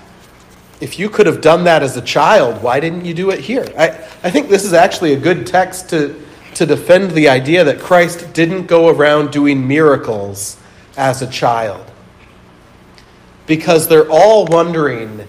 if 0.85 0.99
you 0.99 1.09
could 1.09 1.25
have 1.25 1.41
done 1.41 1.65
that 1.65 1.83
as 1.83 1.97
a 1.97 2.03
child, 2.03 2.63
why 2.63 2.79
didn't 2.79 3.07
you 3.07 3.15
do 3.15 3.31
it 3.31 3.41
here? 3.41 3.65
I, 3.79 3.89
I 4.23 4.31
think 4.31 4.51
this 4.51 4.67
is 4.67 4.75
actually 4.75 5.15
a 5.15 5.19
good 5.19 5.47
text 5.47 5.89
to, 5.89 6.23
to 6.57 6.67
defend 6.67 7.13
the 7.13 7.31
idea 7.31 7.65
that 7.65 7.81
Christ 7.81 8.35
didn't 8.35 8.67
go 8.67 8.91
around 8.91 9.33
doing 9.33 9.67
miracles 9.67 10.59
as 10.95 11.23
a 11.23 11.27
child. 11.27 11.91
Because 13.47 13.89
they're 13.89 14.11
all 14.11 14.45
wondering, 14.45 15.21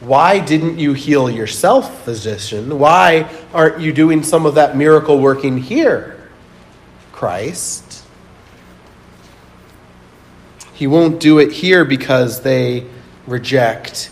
why 0.00 0.40
didn't 0.40 0.80
you 0.80 0.92
heal 0.92 1.30
yourself, 1.30 2.02
physician? 2.02 2.76
Why 2.80 3.30
aren't 3.54 3.80
you 3.80 3.92
doing 3.92 4.24
some 4.24 4.44
of 4.44 4.56
that 4.56 4.76
miracle 4.76 5.20
working 5.20 5.56
here, 5.56 6.28
Christ? 7.12 8.04
He 10.74 10.88
won't 10.88 11.20
do 11.20 11.38
it 11.38 11.52
here 11.52 11.84
because 11.84 12.40
they 12.40 12.86
reject 13.28 14.10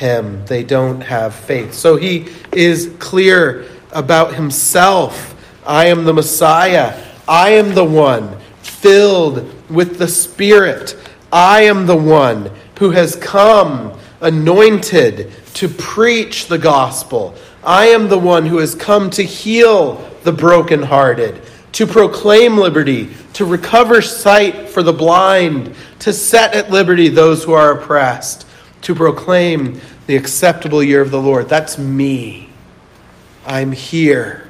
him. 0.00 0.44
They 0.46 0.64
don't 0.64 1.02
have 1.02 1.34
faith. 1.34 1.74
So 1.74 1.96
he 1.96 2.28
is 2.52 2.90
clear 2.98 3.66
about 3.92 4.34
himself. 4.34 5.36
I 5.66 5.88
am 5.88 6.04
the 6.04 6.14
Messiah. 6.14 6.98
I 7.28 7.50
am 7.50 7.74
the 7.74 7.84
one 7.84 8.38
filled 8.62 9.46
with 9.70 9.98
the 9.98 10.08
Spirit. 10.08 10.96
I 11.30 11.62
am 11.62 11.84
the 11.86 11.96
one 11.96 12.50
who 12.78 12.90
has 12.92 13.14
come 13.14 13.92
anointed 14.22 15.32
to 15.54 15.68
preach 15.68 16.46
the 16.46 16.58
gospel. 16.58 17.34
I 17.62 17.88
am 17.88 18.08
the 18.08 18.18
one 18.18 18.46
who 18.46 18.56
has 18.56 18.74
come 18.74 19.10
to 19.10 19.22
heal 19.22 19.96
the 20.24 20.32
brokenhearted, 20.32 21.42
to 21.72 21.86
proclaim 21.86 22.56
liberty, 22.56 23.10
to 23.34 23.44
recover 23.44 24.00
sight 24.00 24.70
for 24.70 24.82
the 24.82 24.94
blind, 24.94 25.74
to 25.98 26.14
set 26.14 26.54
at 26.54 26.70
liberty 26.70 27.08
those 27.08 27.44
who 27.44 27.52
are 27.52 27.78
oppressed, 27.78 28.46
to 28.82 28.94
proclaim 28.94 29.80
the 30.06 30.16
acceptable 30.16 30.82
year 30.82 31.00
of 31.00 31.10
the 31.10 31.20
Lord. 31.20 31.48
That's 31.48 31.78
me. 31.78 32.48
I'm 33.46 33.72
here. 33.72 34.48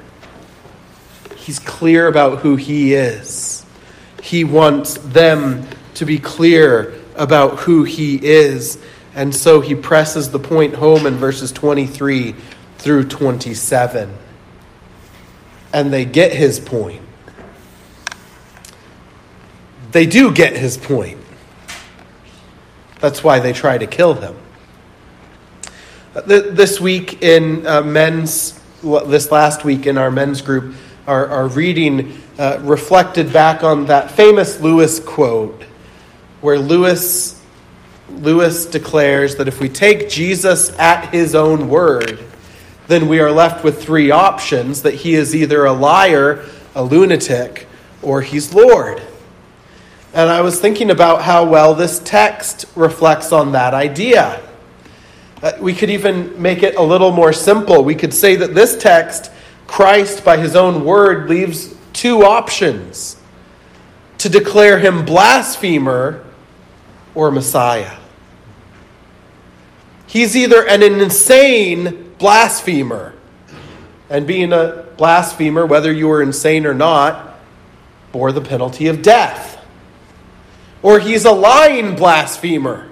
He's 1.35 1.59
clear 1.59 2.07
about 2.07 2.39
who 2.39 2.55
he 2.55 2.93
is. 2.93 3.65
He 4.21 4.43
wants 4.43 4.95
them 4.99 5.67
to 5.95 6.05
be 6.05 6.19
clear 6.19 6.93
about 7.15 7.59
who 7.59 7.83
he 7.83 8.15
is. 8.15 8.77
And 9.15 9.35
so 9.35 9.59
he 9.59 9.75
presses 9.75 10.31
the 10.31 10.39
point 10.39 10.75
home 10.75 11.05
in 11.05 11.15
verses 11.15 11.51
23 11.51 12.35
through 12.77 13.07
27. 13.07 14.17
And 15.73 15.91
they 15.91 16.05
get 16.05 16.33
his 16.33 16.59
point. 16.59 17.01
They 19.91 20.05
do 20.05 20.31
get 20.31 20.55
his 20.55 20.77
point. 20.77 21.20
That's 23.01 23.23
why 23.23 23.39
they 23.39 23.51
try 23.51 23.79
to 23.79 23.87
kill 23.87 24.13
him. 24.13 24.35
This 26.25 26.79
week 26.79 27.23
in 27.23 27.65
uh, 27.65 27.81
men's, 27.81 28.59
this 28.83 29.31
last 29.31 29.63
week 29.63 29.87
in 29.87 29.97
our 29.97 30.11
men's 30.11 30.41
group, 30.41 30.75
our, 31.07 31.27
our 31.27 31.47
reading 31.47 32.21
uh, 32.37 32.59
reflected 32.61 33.33
back 33.33 33.63
on 33.63 33.87
that 33.87 34.11
famous 34.11 34.59
Lewis 34.59 34.99
quote, 34.99 35.63
where 36.41 36.59
Lewis, 36.59 37.41
Lewis 38.09 38.67
declares 38.67 39.35
that 39.37 39.47
if 39.47 39.59
we 39.59 39.67
take 39.67 40.07
Jesus 40.07 40.77
at 40.77 41.11
his 41.11 41.33
own 41.33 41.69
word, 41.69 42.19
then 42.87 43.07
we 43.07 43.19
are 43.19 43.31
left 43.31 43.63
with 43.63 43.83
three 43.83 44.11
options 44.11 44.83
that 44.83 44.93
he 44.93 45.15
is 45.15 45.35
either 45.35 45.65
a 45.65 45.73
liar, 45.73 46.45
a 46.75 46.83
lunatic, 46.83 47.67
or 48.03 48.21
he's 48.21 48.53
Lord. 48.53 49.01
And 50.13 50.29
I 50.29 50.41
was 50.41 50.59
thinking 50.59 50.91
about 50.91 51.21
how 51.21 51.45
well 51.45 51.73
this 51.73 51.99
text 51.99 52.65
reflects 52.75 53.31
on 53.31 53.53
that 53.53 53.73
idea. 53.73 54.41
Uh, 55.41 55.53
we 55.61 55.73
could 55.73 55.89
even 55.89 56.39
make 56.41 56.63
it 56.63 56.75
a 56.75 56.81
little 56.81 57.11
more 57.11 57.31
simple. 57.31 57.83
We 57.83 57.95
could 57.95 58.13
say 58.13 58.35
that 58.35 58.53
this 58.53 58.75
text, 58.75 59.31
Christ, 59.67 60.25
by 60.25 60.35
his 60.35 60.55
own 60.55 60.83
word, 60.83 61.29
leaves 61.29 61.73
two 61.93 62.23
options 62.23 63.15
to 64.17 64.27
declare 64.27 64.79
him 64.79 65.05
blasphemer 65.05 66.25
or 67.15 67.31
Messiah. 67.31 67.97
He's 70.07 70.35
either 70.35 70.67
an 70.67 70.83
insane 70.83 72.13
blasphemer, 72.19 73.13
and 74.09 74.27
being 74.27 74.51
a 74.51 74.85
blasphemer, 74.97 75.65
whether 75.65 75.91
you 75.91 76.09
were 76.09 76.21
insane 76.21 76.65
or 76.65 76.73
not, 76.73 77.39
bore 78.11 78.33
the 78.33 78.41
penalty 78.41 78.87
of 78.87 79.01
death 79.01 79.50
or 80.81 80.99
he's 80.99 81.25
a 81.25 81.31
lying 81.31 81.95
blasphemer, 81.95 82.89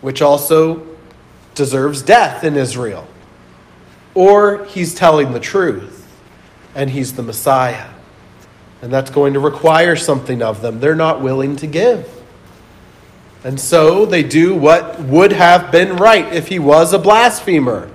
which 0.00 0.22
also 0.22 0.86
deserves 1.54 2.02
death 2.02 2.44
in 2.44 2.56
Israel, 2.56 3.06
or 4.14 4.64
he's 4.66 4.94
telling 4.94 5.32
the 5.32 5.40
truth 5.40 6.06
and 6.74 6.90
he's 6.90 7.14
the 7.14 7.22
Messiah. 7.22 7.88
And 8.80 8.92
that's 8.92 9.10
going 9.10 9.34
to 9.34 9.40
require 9.40 9.94
something 9.94 10.42
of 10.42 10.60
them 10.60 10.80
they're 10.80 10.96
not 10.96 11.20
willing 11.20 11.56
to 11.56 11.66
give. 11.66 12.08
And 13.44 13.58
so 13.58 14.06
they 14.06 14.22
do 14.22 14.54
what 14.54 15.00
would 15.00 15.32
have 15.32 15.72
been 15.72 15.96
right 15.96 16.32
if 16.32 16.48
he 16.48 16.58
was 16.58 16.92
a 16.92 16.98
blasphemer. 16.98 17.90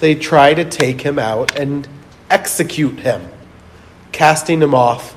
They 0.00 0.14
try 0.14 0.54
to 0.54 0.64
take 0.64 1.02
him 1.02 1.18
out 1.18 1.58
and 1.58 1.86
execute 2.30 3.00
him, 3.00 3.28
casting 4.12 4.62
him 4.62 4.74
off 4.74 5.14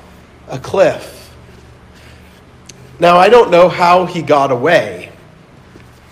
a 0.48 0.58
cliff. 0.58 1.13
Now, 3.00 3.18
I 3.18 3.28
don't 3.28 3.50
know 3.50 3.68
how 3.68 4.06
he 4.06 4.22
got 4.22 4.50
away. 4.52 5.12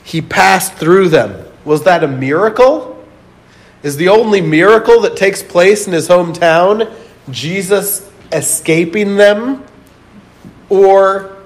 He 0.05 0.21
passed 0.21 0.75
through 0.75 1.09
them. 1.09 1.47
Was 1.64 1.85
that 1.85 2.03
a 2.03 2.09
miracle? 2.09 3.05
Is 3.83 3.97
the 3.97 4.09
only 4.09 4.40
miracle 4.40 5.01
that 5.03 5.16
takes 5.16 5.42
place 5.42 5.87
in 5.87 5.92
his 5.92 6.09
hometown 6.09 6.92
Jesus 7.31 8.11
escaping 8.33 9.16
them? 9.16 9.64
Or 10.68 11.37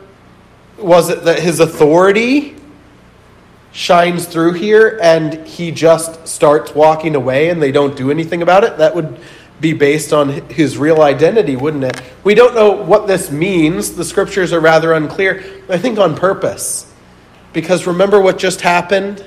was 0.79 1.11
it 1.11 1.25
that 1.25 1.41
his 1.41 1.61
authority 1.61 2.55
shines 3.73 4.25
through 4.27 4.55
here 4.55 4.99
and 5.03 5.47
he 5.47 5.71
just 5.71 6.27
starts 6.27 6.75
walking 6.75 7.15
away 7.15 7.51
and 7.51 7.61
they 7.63 7.73
don't 7.73 7.97
do 7.97 8.11
anything 8.11 8.43
about 8.43 8.65
it? 8.65 8.79
That 8.79 8.95
would 8.95 9.19
be 9.61 9.73
based 9.73 10.13
on 10.13 10.29
his 10.51 10.77
real 10.77 11.01
identity, 11.01 11.57
wouldn't 11.57 11.85
it? 11.85 12.01
We 12.25 12.35
don't 12.35 12.55
know 12.55 12.71
what 12.71 13.07
this 13.07 13.31
means. 13.31 13.97
The 13.97 14.05
scriptures 14.05 14.53
are 14.53 14.61
rather 14.61 14.93
unclear. 14.93 15.43
I 15.69 15.79
think 15.79 15.99
on 15.99 16.15
purpose. 16.15 16.93
Because 17.53 17.87
remember 17.87 18.21
what 18.21 18.39
just 18.39 18.61
happened? 18.61 19.27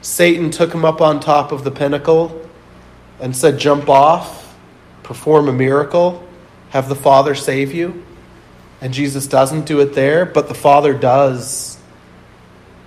Satan 0.00 0.50
took 0.50 0.72
him 0.72 0.84
up 0.84 1.00
on 1.00 1.20
top 1.20 1.52
of 1.52 1.64
the 1.64 1.70
pinnacle 1.70 2.48
and 3.20 3.36
said, 3.36 3.58
Jump 3.58 3.88
off, 3.88 4.56
perform 5.02 5.48
a 5.48 5.52
miracle, 5.52 6.26
have 6.70 6.88
the 6.88 6.94
Father 6.94 7.34
save 7.34 7.72
you. 7.72 8.04
And 8.80 8.92
Jesus 8.92 9.26
doesn't 9.26 9.66
do 9.66 9.80
it 9.80 9.94
there, 9.94 10.26
but 10.26 10.48
the 10.48 10.54
Father 10.54 10.94
does 10.94 11.78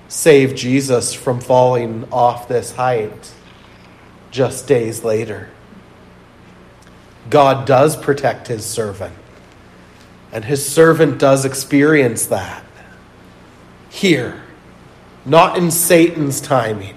save 0.07 0.55
Jesus 0.55 1.13
from 1.13 1.39
falling 1.39 2.07
off 2.11 2.47
this 2.47 2.71
height 2.75 3.33
just 4.31 4.67
days 4.67 5.03
later. 5.03 5.49
God 7.29 7.65
does 7.65 7.97
protect 7.97 8.47
his 8.47 8.65
servant, 8.65 9.15
and 10.31 10.45
his 10.45 10.67
servant 10.67 11.19
does 11.19 11.45
experience 11.45 12.25
that 12.27 12.63
here, 13.97 14.43
not 15.25 15.57
in 15.57 15.71
Satan's 15.71 16.39
timing, 16.39 16.95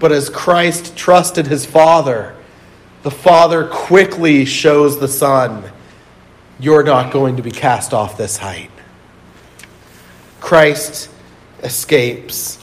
but 0.00 0.10
as 0.10 0.28
Christ 0.28 0.96
trusted 0.96 1.46
his 1.46 1.64
Father, 1.64 2.34
the 3.04 3.10
Father 3.12 3.66
quickly 3.68 4.44
shows 4.44 4.98
the 4.98 5.08
Son, 5.08 5.70
You're 6.58 6.82
not 6.82 7.12
going 7.12 7.36
to 7.36 7.42
be 7.42 7.52
cast 7.52 7.94
off 7.94 8.16
this 8.18 8.38
height. 8.38 8.70
Christ 10.40 11.10
escapes, 11.62 12.58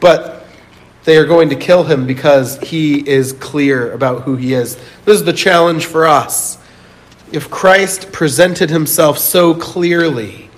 but 0.00 0.43
they 1.04 1.18
are 1.18 1.26
going 1.26 1.50
to 1.50 1.56
kill 1.56 1.84
him 1.84 2.06
because 2.06 2.58
he 2.58 3.06
is 3.06 3.32
clear 3.32 3.92
about 3.92 4.22
who 4.22 4.36
he 4.36 4.54
is. 4.54 4.76
This 5.04 5.20
is 5.20 5.24
the 5.24 5.32
challenge 5.32 5.86
for 5.86 6.06
us. 6.06 6.58
If 7.30 7.50
Christ 7.50 8.10
presented 8.12 8.70
himself 8.70 9.18
so 9.18 9.54
clearly, 9.54 10.50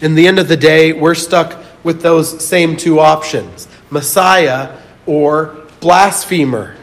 in 0.00 0.14
the 0.14 0.26
end 0.26 0.38
of 0.38 0.48
the 0.48 0.56
day, 0.56 0.92
we're 0.92 1.14
stuck 1.14 1.62
with 1.82 2.02
those 2.02 2.44
same 2.44 2.76
two 2.76 3.00
options 3.00 3.66
Messiah 3.90 4.76
or 5.06 5.64
blasphemer. 5.80 6.76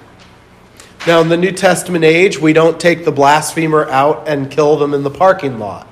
Now, 1.06 1.22
in 1.22 1.30
the 1.30 1.38
New 1.38 1.52
Testament 1.52 2.04
age, 2.04 2.40
we 2.40 2.54
don't 2.54 2.80
take 2.80 3.06
the 3.06 3.12
blasphemer 3.12 3.88
out 3.90 4.28
and 4.28 4.50
kill 4.50 4.78
them 4.78 4.96
in 4.96 5.04
the 5.04 5.12
parking 5.12 5.60
lot. 5.60 5.88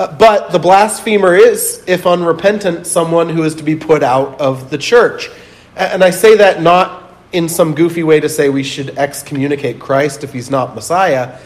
Uh, 0.00 0.10
but 0.16 0.50
the 0.50 0.58
blasphemer 0.58 1.34
is, 1.34 1.84
if 1.86 2.06
unrepentant, 2.06 2.86
someone 2.86 3.28
who 3.28 3.42
is 3.42 3.56
to 3.56 3.62
be 3.62 3.76
put 3.76 4.02
out 4.02 4.40
of 4.40 4.70
the 4.70 4.78
church. 4.78 5.28
And 5.76 6.02
I 6.02 6.08
say 6.08 6.36
that 6.36 6.62
not 6.62 7.14
in 7.32 7.50
some 7.50 7.74
goofy 7.74 8.02
way 8.02 8.18
to 8.18 8.28
say 8.30 8.48
we 8.48 8.62
should 8.62 8.96
excommunicate 8.96 9.78
Christ 9.78 10.24
if 10.24 10.32
he's 10.32 10.50
not 10.50 10.74
Messiah, 10.74 11.38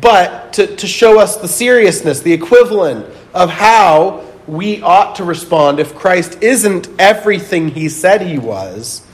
but 0.00 0.52
to, 0.54 0.74
to 0.74 0.86
show 0.88 1.20
us 1.20 1.36
the 1.36 1.46
seriousness, 1.46 2.22
the 2.22 2.32
equivalent 2.32 3.06
of 3.34 3.50
how 3.50 4.24
we 4.48 4.82
ought 4.82 5.14
to 5.16 5.24
respond 5.24 5.78
if 5.78 5.94
Christ 5.94 6.42
isn't 6.42 6.88
everything 6.98 7.68
he 7.68 7.88
said 7.88 8.20
he 8.20 8.36
was. 8.36 9.06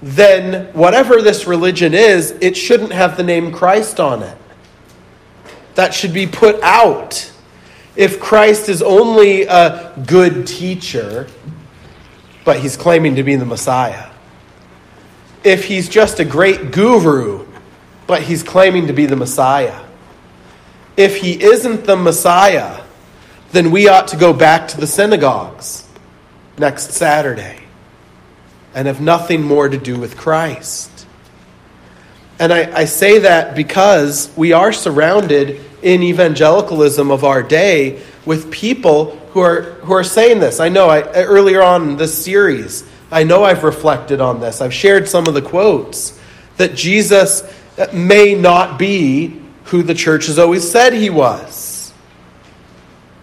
Then, 0.00 0.72
whatever 0.72 1.20
this 1.20 1.46
religion 1.46 1.92
is, 1.92 2.30
it 2.40 2.56
shouldn't 2.56 2.92
have 2.92 3.18
the 3.18 3.22
name 3.22 3.52
Christ 3.52 4.00
on 4.00 4.22
it. 4.22 4.38
That 5.74 5.92
should 5.92 6.14
be 6.14 6.26
put 6.26 6.58
out. 6.62 7.32
If 7.96 8.20
Christ 8.20 8.68
is 8.68 8.82
only 8.82 9.42
a 9.42 9.92
good 10.06 10.46
teacher, 10.46 11.28
but 12.44 12.60
he's 12.60 12.76
claiming 12.76 13.16
to 13.16 13.22
be 13.22 13.36
the 13.36 13.46
Messiah, 13.46 14.10
if 15.44 15.64
he's 15.64 15.88
just 15.88 16.20
a 16.20 16.24
great 16.24 16.72
guru, 16.72 17.46
but 18.06 18.22
he's 18.22 18.42
claiming 18.42 18.88
to 18.88 18.92
be 18.92 19.06
the 19.06 19.16
Messiah, 19.16 19.84
if 20.96 21.18
he 21.18 21.42
isn't 21.42 21.84
the 21.84 21.96
Messiah, 21.96 22.82
then 23.52 23.70
we 23.70 23.88
ought 23.88 24.08
to 24.08 24.16
go 24.16 24.32
back 24.32 24.68
to 24.68 24.80
the 24.80 24.86
synagogues 24.86 25.88
next 26.58 26.92
Saturday. 26.92 27.60
And 28.74 28.88
have 28.88 29.00
nothing 29.00 29.42
more 29.42 29.68
to 29.68 29.78
do 29.78 29.98
with 29.98 30.16
Christ. 30.16 31.06
And 32.40 32.52
I, 32.52 32.80
I, 32.80 32.84
say 32.86 33.20
that 33.20 33.54
because 33.54 34.32
we 34.36 34.52
are 34.52 34.72
surrounded 34.72 35.60
in 35.84 36.02
evangelicalism 36.02 37.10
of 37.10 37.24
our 37.24 37.42
day 37.42 38.02
with 38.24 38.50
people 38.50 39.16
who 39.32 39.40
are, 39.40 39.62
who 39.62 39.92
are 39.92 40.02
saying 40.02 40.40
this. 40.40 40.58
I 40.58 40.70
know 40.70 40.88
I, 40.88 41.02
earlier 41.12 41.62
on 41.62 41.90
in 41.90 41.96
this 41.96 42.24
series, 42.24 42.88
I 43.12 43.22
know 43.22 43.44
I've 43.44 43.62
reflected 43.62 44.20
on 44.20 44.40
this. 44.40 44.60
I've 44.60 44.74
shared 44.74 45.08
some 45.08 45.26
of 45.26 45.34
the 45.34 45.42
quotes 45.42 46.18
that 46.56 46.74
Jesus 46.74 47.42
may 47.92 48.34
not 48.34 48.78
be 48.78 49.42
who 49.64 49.82
the 49.82 49.94
church 49.94 50.26
has 50.26 50.38
always 50.38 50.68
said 50.68 50.94
he 50.94 51.10
was. 51.10 51.92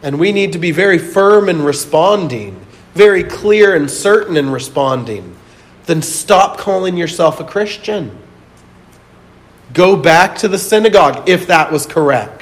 And 0.03 0.19
we 0.19 0.31
need 0.31 0.53
to 0.53 0.59
be 0.59 0.71
very 0.71 0.97
firm 0.97 1.49
in 1.49 1.63
responding, 1.63 2.59
very 2.93 3.23
clear 3.23 3.75
and 3.75 3.89
certain 3.89 4.37
in 4.37 4.49
responding. 4.49 5.35
Then 5.85 6.01
stop 6.01 6.57
calling 6.57 6.95
yourself 6.95 7.39
a 7.39 7.43
Christian. 7.43 8.17
Go 9.73 9.95
back 9.95 10.37
to 10.37 10.47
the 10.47 10.57
synagogue 10.57 11.27
if 11.29 11.47
that 11.47 11.71
was 11.71 11.85
correct. 11.85 12.40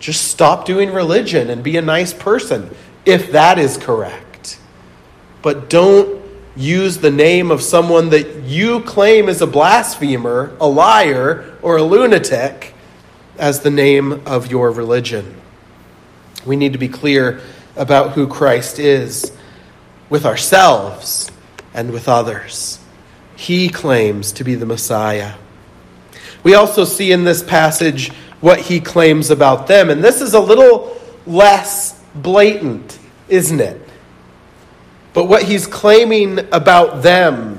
Just 0.00 0.28
stop 0.28 0.64
doing 0.64 0.92
religion 0.92 1.50
and 1.50 1.62
be 1.62 1.76
a 1.76 1.82
nice 1.82 2.12
person 2.12 2.74
if 3.04 3.30
that 3.32 3.58
is 3.58 3.76
correct. 3.76 4.58
But 5.42 5.70
don't 5.70 6.20
use 6.56 6.98
the 6.98 7.10
name 7.10 7.50
of 7.50 7.62
someone 7.62 8.10
that 8.10 8.42
you 8.42 8.80
claim 8.80 9.28
is 9.28 9.40
a 9.40 9.46
blasphemer, 9.46 10.56
a 10.60 10.66
liar, 10.66 11.56
or 11.62 11.76
a 11.76 11.82
lunatic 11.82 12.74
as 13.38 13.60
the 13.60 13.70
name 13.70 14.26
of 14.26 14.50
your 14.50 14.70
religion. 14.70 15.36
We 16.44 16.56
need 16.56 16.72
to 16.72 16.78
be 16.78 16.88
clear 16.88 17.40
about 17.76 18.12
who 18.12 18.26
Christ 18.26 18.78
is 18.78 19.32
with 20.08 20.26
ourselves 20.26 21.30
and 21.72 21.92
with 21.92 22.08
others. 22.08 22.78
He 23.36 23.68
claims 23.68 24.32
to 24.32 24.44
be 24.44 24.54
the 24.54 24.66
Messiah. 24.66 25.34
We 26.42 26.54
also 26.54 26.84
see 26.84 27.12
in 27.12 27.24
this 27.24 27.42
passage 27.42 28.10
what 28.40 28.60
he 28.60 28.80
claims 28.80 29.30
about 29.30 29.66
them. 29.66 29.90
And 29.90 30.02
this 30.02 30.20
is 30.20 30.34
a 30.34 30.40
little 30.40 30.98
less 31.26 32.00
blatant, 32.14 32.98
isn't 33.28 33.60
it? 33.60 33.80
But 35.12 35.24
what 35.24 35.42
he's 35.42 35.66
claiming 35.66 36.38
about 36.52 37.02
them 37.02 37.58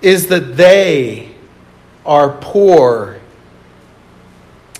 is 0.00 0.28
that 0.28 0.56
they 0.56 1.30
are 2.04 2.30
poor 2.40 3.20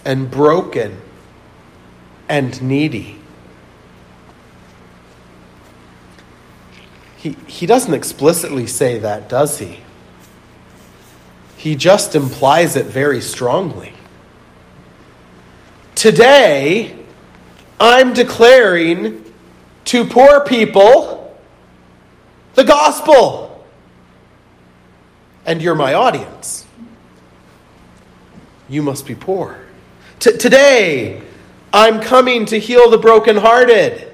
and 0.05 0.31
broken 0.31 1.01
and 2.29 2.61
needy. 2.63 3.19
He, 7.17 7.37
he 7.47 7.67
doesn't 7.67 7.95
explicitly 7.95 8.67
say 8.67 8.99
that, 8.99 9.29
does 9.29 9.61
he? 9.61 9.79
He 11.57 11.77
just 11.77 12.17
implies 12.17 12.75
it 12.75 12.87
very 12.87 13.21
strongly. 13.21 13.93
Today, 16.03 16.97
I'm 17.79 18.13
declaring 18.13 19.25
to 19.85 20.05
poor 20.05 20.41
people 20.41 21.33
the 22.57 22.65
gospel. 22.65 23.65
And 25.47 25.63
you're 25.63 25.77
my 25.77 25.95
audience. 25.95 26.67
You 28.69 28.83
must 28.83 29.07
be 29.07 29.15
poor. 29.15 29.61
T- 30.19 30.37
today, 30.37 31.23
I'm 31.73 32.01
coming 32.01 32.47
to 32.47 32.59
heal 32.59 32.91
the 32.91 32.99
brokenhearted. 32.99 34.13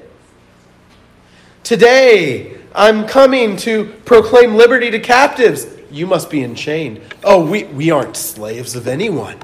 Today, 1.62 2.58
I'm 2.74 3.06
coming 3.06 3.56
to 3.64 3.86
proclaim 4.04 4.56
liberty 4.56 4.90
to 4.90 5.00
captives 5.00 5.66
you 5.90 6.06
must 6.06 6.28
be 6.28 6.44
enchained. 6.44 7.00
Oh, 7.24 7.42
we, 7.46 7.64
we 7.64 7.90
aren't 7.90 8.18
slaves 8.18 8.76
of 8.76 8.86
anyone. 8.86 9.38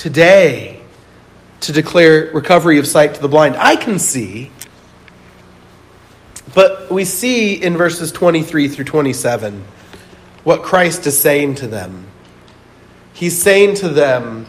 Today, 0.00 0.80
to 1.60 1.72
declare 1.72 2.30
recovery 2.32 2.78
of 2.78 2.86
sight 2.86 3.12
to 3.16 3.20
the 3.20 3.28
blind, 3.28 3.54
I 3.58 3.76
can 3.76 3.98
see. 3.98 4.50
But 6.54 6.90
we 6.90 7.04
see 7.04 7.62
in 7.62 7.76
verses 7.76 8.10
23 8.10 8.68
through 8.68 8.86
27 8.86 9.62
what 10.42 10.62
Christ 10.62 11.06
is 11.06 11.20
saying 11.20 11.56
to 11.56 11.66
them. 11.66 12.06
He's 13.12 13.42
saying 13.42 13.74
to 13.74 13.90
them 13.90 14.46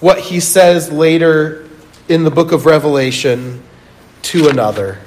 what 0.00 0.18
he 0.18 0.38
says 0.38 0.92
later 0.92 1.66
in 2.06 2.24
the 2.24 2.30
book 2.30 2.52
of 2.52 2.66
Revelation 2.66 3.62
to 4.24 4.48
another. 4.50 4.98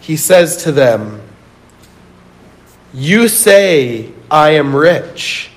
He 0.00 0.16
says 0.16 0.64
to 0.64 0.72
them, 0.72 1.22
you 2.92 3.28
say, 3.28 4.10
I 4.28 4.50
am 4.50 4.74
rich, 4.74 5.52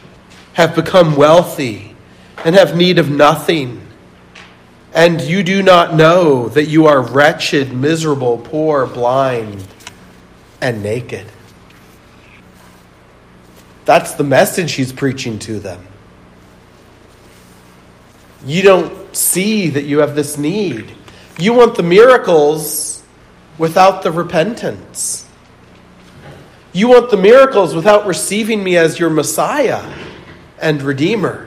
have 0.54 0.76
become 0.76 1.16
wealthy, 1.16 1.96
and 2.46 2.56
have 2.56 2.76
need 2.76 3.00
of 3.00 3.10
nothing. 3.10 3.82
And 4.94 5.22
you 5.22 5.44
do 5.44 5.62
not 5.62 5.94
know 5.94 6.50
that 6.50 6.66
you 6.66 6.88
are 6.88 7.02
wretched, 7.02 7.74
miserable, 7.74 8.38
poor, 8.38 8.88
blind, 8.88 9.66
and 10.62 10.82
naked. 10.82 11.26
That's 13.86 14.14
the 14.14 14.24
message 14.24 14.74
he's 14.74 14.92
preaching 14.92 15.40
to 15.40 15.60
them. 15.60 15.86
You 18.46 18.62
don't 18.62 19.16
see 19.16 19.70
that 19.70 19.84
you 19.84 20.00
have 20.00 20.16
this 20.16 20.38
need. 20.38 20.94
You 21.40 21.54
want 21.54 21.76
the 21.76 21.84
miracles 21.84 23.04
without 23.58 24.04
the 24.04 24.12
repentance. 24.12 25.28
You 26.74 26.90
want 26.90 27.10
the 27.10 27.18
miracles 27.18 27.74
without 27.74 28.06
receiving 28.06 28.64
me 28.64 28.78
as 28.78 29.00
your 29.00 29.10
Messiah 29.10 29.84
and 30.60 30.82
Redeemer. 30.82 31.47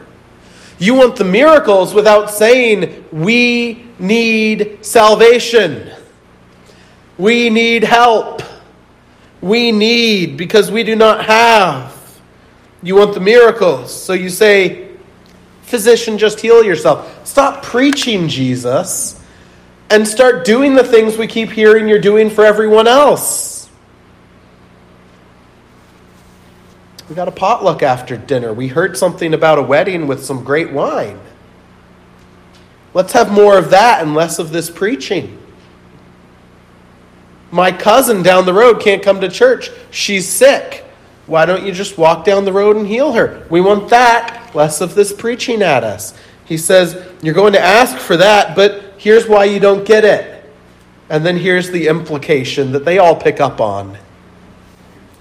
You 0.80 0.94
want 0.94 1.16
the 1.16 1.24
miracles 1.24 1.92
without 1.92 2.30
saying, 2.30 3.04
We 3.12 3.84
need 3.98 4.78
salvation. 4.80 5.92
We 7.18 7.50
need 7.50 7.84
help. 7.84 8.42
We 9.42 9.72
need 9.72 10.38
because 10.38 10.70
we 10.70 10.82
do 10.82 10.96
not 10.96 11.26
have. 11.26 11.94
You 12.82 12.96
want 12.96 13.12
the 13.12 13.20
miracles. 13.20 13.94
So 13.94 14.14
you 14.14 14.30
say, 14.30 14.88
Physician, 15.62 16.16
just 16.16 16.40
heal 16.40 16.64
yourself. 16.64 17.26
Stop 17.26 17.62
preaching 17.62 18.26
Jesus 18.26 19.22
and 19.90 20.08
start 20.08 20.46
doing 20.46 20.74
the 20.74 20.82
things 20.82 21.18
we 21.18 21.26
keep 21.26 21.50
hearing 21.50 21.88
you're 21.88 22.00
doing 22.00 22.30
for 22.30 22.44
everyone 22.44 22.88
else. 22.88 23.59
We 27.10 27.16
got 27.16 27.26
a 27.26 27.32
potluck 27.32 27.82
after 27.82 28.16
dinner. 28.16 28.52
We 28.54 28.68
heard 28.68 28.96
something 28.96 29.34
about 29.34 29.58
a 29.58 29.62
wedding 29.62 30.06
with 30.06 30.24
some 30.24 30.44
great 30.44 30.70
wine. 30.70 31.18
Let's 32.94 33.12
have 33.14 33.32
more 33.32 33.58
of 33.58 33.70
that 33.70 34.00
and 34.00 34.14
less 34.14 34.38
of 34.38 34.52
this 34.52 34.70
preaching. 34.70 35.36
My 37.50 37.72
cousin 37.72 38.22
down 38.22 38.46
the 38.46 38.54
road 38.54 38.80
can't 38.80 39.02
come 39.02 39.20
to 39.22 39.28
church. 39.28 39.70
She's 39.90 40.28
sick. 40.28 40.84
Why 41.26 41.46
don't 41.46 41.66
you 41.66 41.72
just 41.72 41.98
walk 41.98 42.24
down 42.24 42.44
the 42.44 42.52
road 42.52 42.76
and 42.76 42.86
heal 42.86 43.12
her? 43.14 43.44
We 43.50 43.60
want 43.60 43.90
that, 43.90 44.54
less 44.54 44.80
of 44.80 44.94
this 44.94 45.12
preaching 45.12 45.62
at 45.62 45.82
us. 45.82 46.16
He 46.44 46.56
says, 46.56 46.96
You're 47.22 47.34
going 47.34 47.54
to 47.54 47.60
ask 47.60 47.96
for 47.98 48.16
that, 48.18 48.54
but 48.54 48.94
here's 48.98 49.26
why 49.26 49.46
you 49.46 49.58
don't 49.58 49.84
get 49.84 50.04
it. 50.04 50.48
And 51.08 51.26
then 51.26 51.38
here's 51.38 51.72
the 51.72 51.88
implication 51.88 52.70
that 52.70 52.84
they 52.84 52.98
all 52.98 53.16
pick 53.16 53.40
up 53.40 53.60
on. 53.60 53.98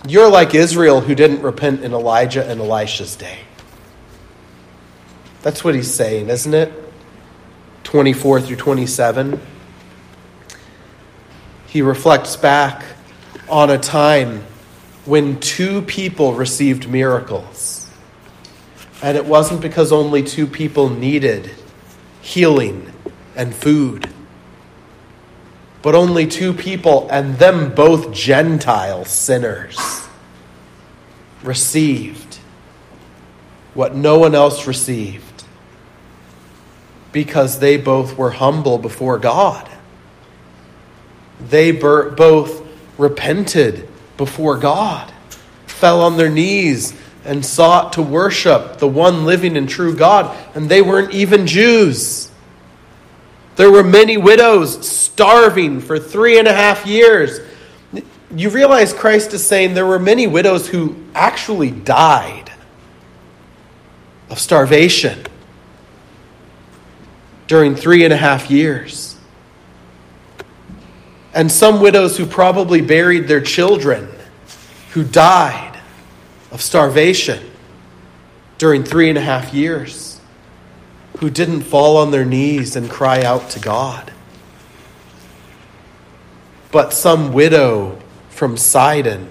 You're 0.08 0.30
like 0.30 0.56
Israel 0.56 1.02
who 1.02 1.14
didn't 1.14 1.42
repent 1.42 1.84
in 1.84 1.94
Elijah 1.94 2.46
and 2.46 2.62
Elisha's 2.62 3.16
day. 3.16 3.40
That's 5.42 5.64
what 5.64 5.76
he's 5.76 5.94
saying, 5.94 6.30
isn't 6.30 6.54
it? 6.54 6.72
24 7.84 8.42
through 8.42 8.56
27. 8.56 9.40
He 11.68 11.82
reflects 11.82 12.36
back 12.36 12.84
on 13.48 13.70
a 13.70 13.78
time 13.78 14.44
when 15.06 15.40
two 15.40 15.82
people 15.84 16.34
received 16.34 16.90
miracles. 16.90 17.90
And 19.02 19.18
it 19.18 19.26
wasn't 19.26 19.62
because 19.62 19.92
only 19.92 20.24
two 20.24 20.46
people 20.46 20.90
needed 20.90 21.52
healing 22.22 22.92
and 23.36 23.56
food, 23.56 24.10
but 25.82 25.96
only 25.96 26.28
two 26.28 26.54
people, 26.54 27.08
and 27.10 27.36
them 27.38 27.74
both 27.74 28.14
Gentile 28.14 29.06
sinners, 29.06 30.08
received 31.44 32.40
what 33.74 33.96
no 33.96 34.20
one 34.20 34.36
else 34.36 34.68
received 34.68 35.44
because 37.12 37.60
they 37.60 37.78
both 37.78 38.18
were 38.18 38.32
humble 38.32 38.78
before 38.78 39.18
God. 39.18 39.70
They 41.40 41.72
both 41.72 42.68
repented 42.98 43.88
before 44.18 44.58
God, 44.58 45.12
fell 45.66 46.02
on 46.02 46.18
their 46.18 46.30
knees, 46.30 46.94
and 47.24 47.46
sought 47.46 47.94
to 47.94 48.02
worship 48.02 48.78
the 48.80 48.88
one 48.88 49.26
living 49.26 49.56
and 49.56 49.70
true 49.70 49.96
God, 49.96 50.36
and 50.56 50.70
they 50.70 50.82
weren't 50.82 51.14
even 51.14 51.48
Jews. 51.48 52.29
There 53.60 53.70
were 53.70 53.84
many 53.84 54.16
widows 54.16 54.88
starving 54.88 55.82
for 55.82 56.00
three 56.00 56.40
and 56.40 56.48
a 56.48 56.54
half 56.54 56.86
years. 56.86 57.42
You 58.34 58.50
realize 58.52 58.94
Christ 58.94 59.34
is 59.34 59.46
saying 59.46 59.74
there 59.74 59.86
were 59.86 60.00
many 60.00 60.28
widows 60.28 60.66
who 60.66 60.96
actually 61.14 61.70
died 61.70 62.54
of 64.30 64.40
starvation 64.40 65.26
during 67.48 67.76
three 67.76 68.06
and 68.06 68.14
a 68.14 68.16
half 68.16 68.50
years. 68.50 69.18
And 71.34 71.52
some 71.52 71.82
widows 71.82 72.16
who 72.16 72.26
probably 72.26 72.80
buried 72.80 73.28
their 73.28 73.42
children 73.42 74.08
who 74.92 75.04
died 75.04 75.78
of 76.52 76.62
starvation 76.62 77.52
during 78.58 78.86
three 78.86 79.10
and 79.10 79.18
a 79.18 79.22
half 79.22 79.54
years 79.54 80.19
who 81.20 81.30
didn't 81.30 81.62
fall 81.62 81.98
on 81.98 82.12
their 82.12 82.24
knees 82.24 82.76
and 82.76 82.90
cry 82.90 83.22
out 83.22 83.50
to 83.50 83.60
God. 83.60 84.14
But 86.72 86.94
some 86.94 87.34
widow 87.34 88.00
from 88.30 88.56
Sidon, 88.56 89.30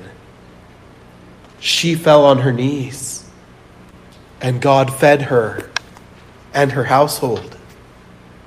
she 1.60 1.94
fell 1.94 2.26
on 2.26 2.38
her 2.38 2.52
knees, 2.52 3.28
and 4.40 4.60
God 4.60 4.94
fed 4.94 5.22
her 5.22 5.70
and 6.52 6.72
her 6.72 6.84
household 6.84 7.56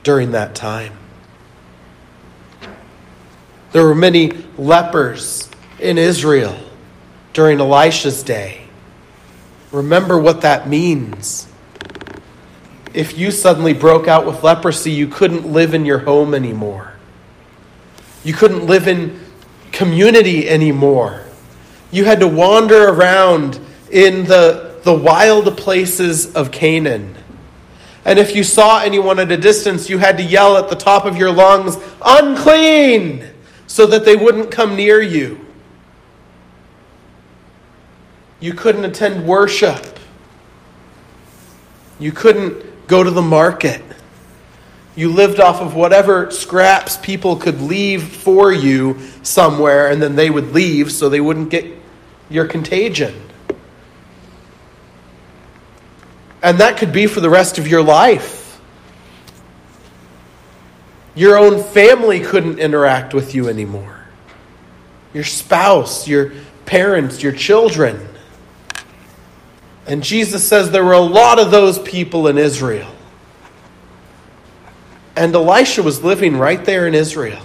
during 0.03 0.31
that 0.31 0.53
time. 0.53 0.93
There 3.71 3.83
were 3.83 3.95
many 3.95 4.33
lepers 4.57 5.49
in 5.79 5.97
Israel 5.97 6.57
during 7.33 7.59
Elisha's 7.59 8.21
day. 8.21 8.67
Remember 9.71 10.19
what 10.19 10.41
that 10.41 10.67
means 10.67 11.47
if 12.93 13.17
you 13.17 13.31
suddenly 13.31 13.73
broke 13.73 14.07
out 14.07 14.25
with 14.25 14.43
leprosy, 14.43 14.91
you 14.91 15.07
couldn't 15.07 15.45
live 15.45 15.73
in 15.73 15.85
your 15.85 15.99
home 15.99 16.33
anymore. 16.33 16.93
You 18.23 18.33
couldn't 18.33 18.67
live 18.67 18.87
in 18.87 19.19
community 19.71 20.49
anymore. 20.49 21.23
You 21.91 22.05
had 22.05 22.19
to 22.19 22.27
wander 22.27 22.89
around 22.89 23.59
in 23.89 24.25
the, 24.25 24.79
the 24.83 24.93
wild 24.93 25.57
places 25.57 26.33
of 26.35 26.51
Canaan. 26.51 27.15
And 28.03 28.17
if 28.17 28.35
you 28.35 28.43
saw 28.43 28.81
anyone 28.81 29.19
at 29.19 29.31
a 29.31 29.37
distance, 29.37 29.89
you 29.89 29.97
had 29.97 30.17
to 30.17 30.23
yell 30.23 30.57
at 30.57 30.69
the 30.69 30.75
top 30.75 31.05
of 31.05 31.17
your 31.17 31.31
lungs, 31.31 31.77
unclean, 32.03 33.25
so 33.67 33.85
that 33.85 34.05
they 34.05 34.15
wouldn't 34.15 34.51
come 34.51 34.75
near 34.75 35.01
you. 35.01 35.45
You 38.39 38.53
couldn't 38.53 38.85
attend 38.85 39.25
worship. 39.27 39.99
You 41.99 42.11
couldn't 42.11 42.70
go 42.91 43.01
to 43.01 43.09
the 43.09 43.21
market. 43.21 43.81
You 44.97 45.13
lived 45.13 45.39
off 45.39 45.61
of 45.61 45.75
whatever 45.75 46.29
scraps 46.29 46.97
people 46.97 47.37
could 47.37 47.61
leave 47.61 48.03
for 48.03 48.51
you 48.51 48.99
somewhere, 49.23 49.89
and 49.89 50.01
then 50.01 50.17
they 50.17 50.29
would 50.29 50.51
leave 50.51 50.91
so 50.91 51.07
they 51.07 51.21
wouldn't 51.21 51.49
get 51.49 51.65
your 52.29 52.45
contagion. 52.47 53.15
And 56.43 56.57
that 56.57 56.77
could 56.77 56.91
be 56.91 57.07
for 57.07 57.21
the 57.21 57.29
rest 57.29 57.57
of 57.57 57.65
your 57.65 57.81
life. 57.81 58.59
Your 61.15 61.37
own 61.37 61.63
family 61.63 62.19
couldn't 62.19 62.59
interact 62.59 63.13
with 63.13 63.33
you 63.33 63.47
anymore. 63.47 64.03
Your 65.13 65.23
spouse, 65.23 66.09
your 66.09 66.33
parents, 66.65 67.23
your 67.23 67.31
children. 67.31 68.05
And 69.87 70.03
Jesus 70.03 70.47
says 70.47 70.71
there 70.71 70.85
were 70.85 70.93
a 70.93 70.99
lot 70.99 71.39
of 71.39 71.51
those 71.51 71.79
people 71.79 72.27
in 72.27 72.37
Israel. 72.37 72.93
And 75.15 75.35
Elisha 75.35 75.83
was 75.83 76.03
living 76.03 76.37
right 76.37 76.63
there 76.63 76.87
in 76.87 76.95
Israel. 76.95 77.41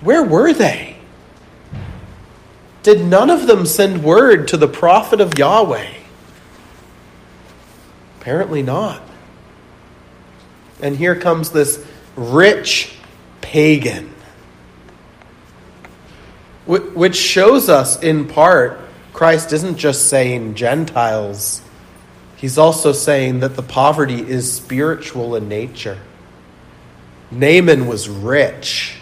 Where 0.00 0.22
were 0.22 0.52
they? 0.52 0.96
Did 2.82 3.04
none 3.04 3.28
of 3.28 3.46
them 3.46 3.66
send 3.66 4.04
word 4.04 4.48
to 4.48 4.56
the 4.56 4.68
prophet 4.68 5.20
of 5.20 5.36
Yahweh? 5.36 5.92
Apparently 8.20 8.62
not. 8.62 9.02
And 10.80 10.96
here 10.96 11.16
comes 11.16 11.50
this 11.50 11.84
rich 12.14 12.94
pagan, 13.40 14.14
which 16.66 17.16
shows 17.16 17.68
us 17.68 18.00
in 18.00 18.28
part 18.28 18.80
Christ 19.18 19.52
isn't 19.52 19.78
just 19.78 20.08
saying 20.08 20.54
Gentiles, 20.54 21.60
he's 22.36 22.56
also 22.56 22.92
saying 22.92 23.40
that 23.40 23.56
the 23.56 23.64
poverty 23.64 24.20
is 24.20 24.52
spiritual 24.52 25.34
in 25.34 25.48
nature. 25.48 25.98
Naaman 27.32 27.88
was 27.88 28.08
rich, 28.08 28.98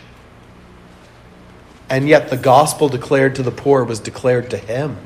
and 1.90 2.08
yet 2.08 2.30
the 2.30 2.38
gospel 2.38 2.88
declared 2.88 3.34
to 3.34 3.42
the 3.42 3.50
poor 3.50 3.84
was 3.84 4.00
declared 4.00 4.48
to 4.52 4.56
him. 4.56 4.96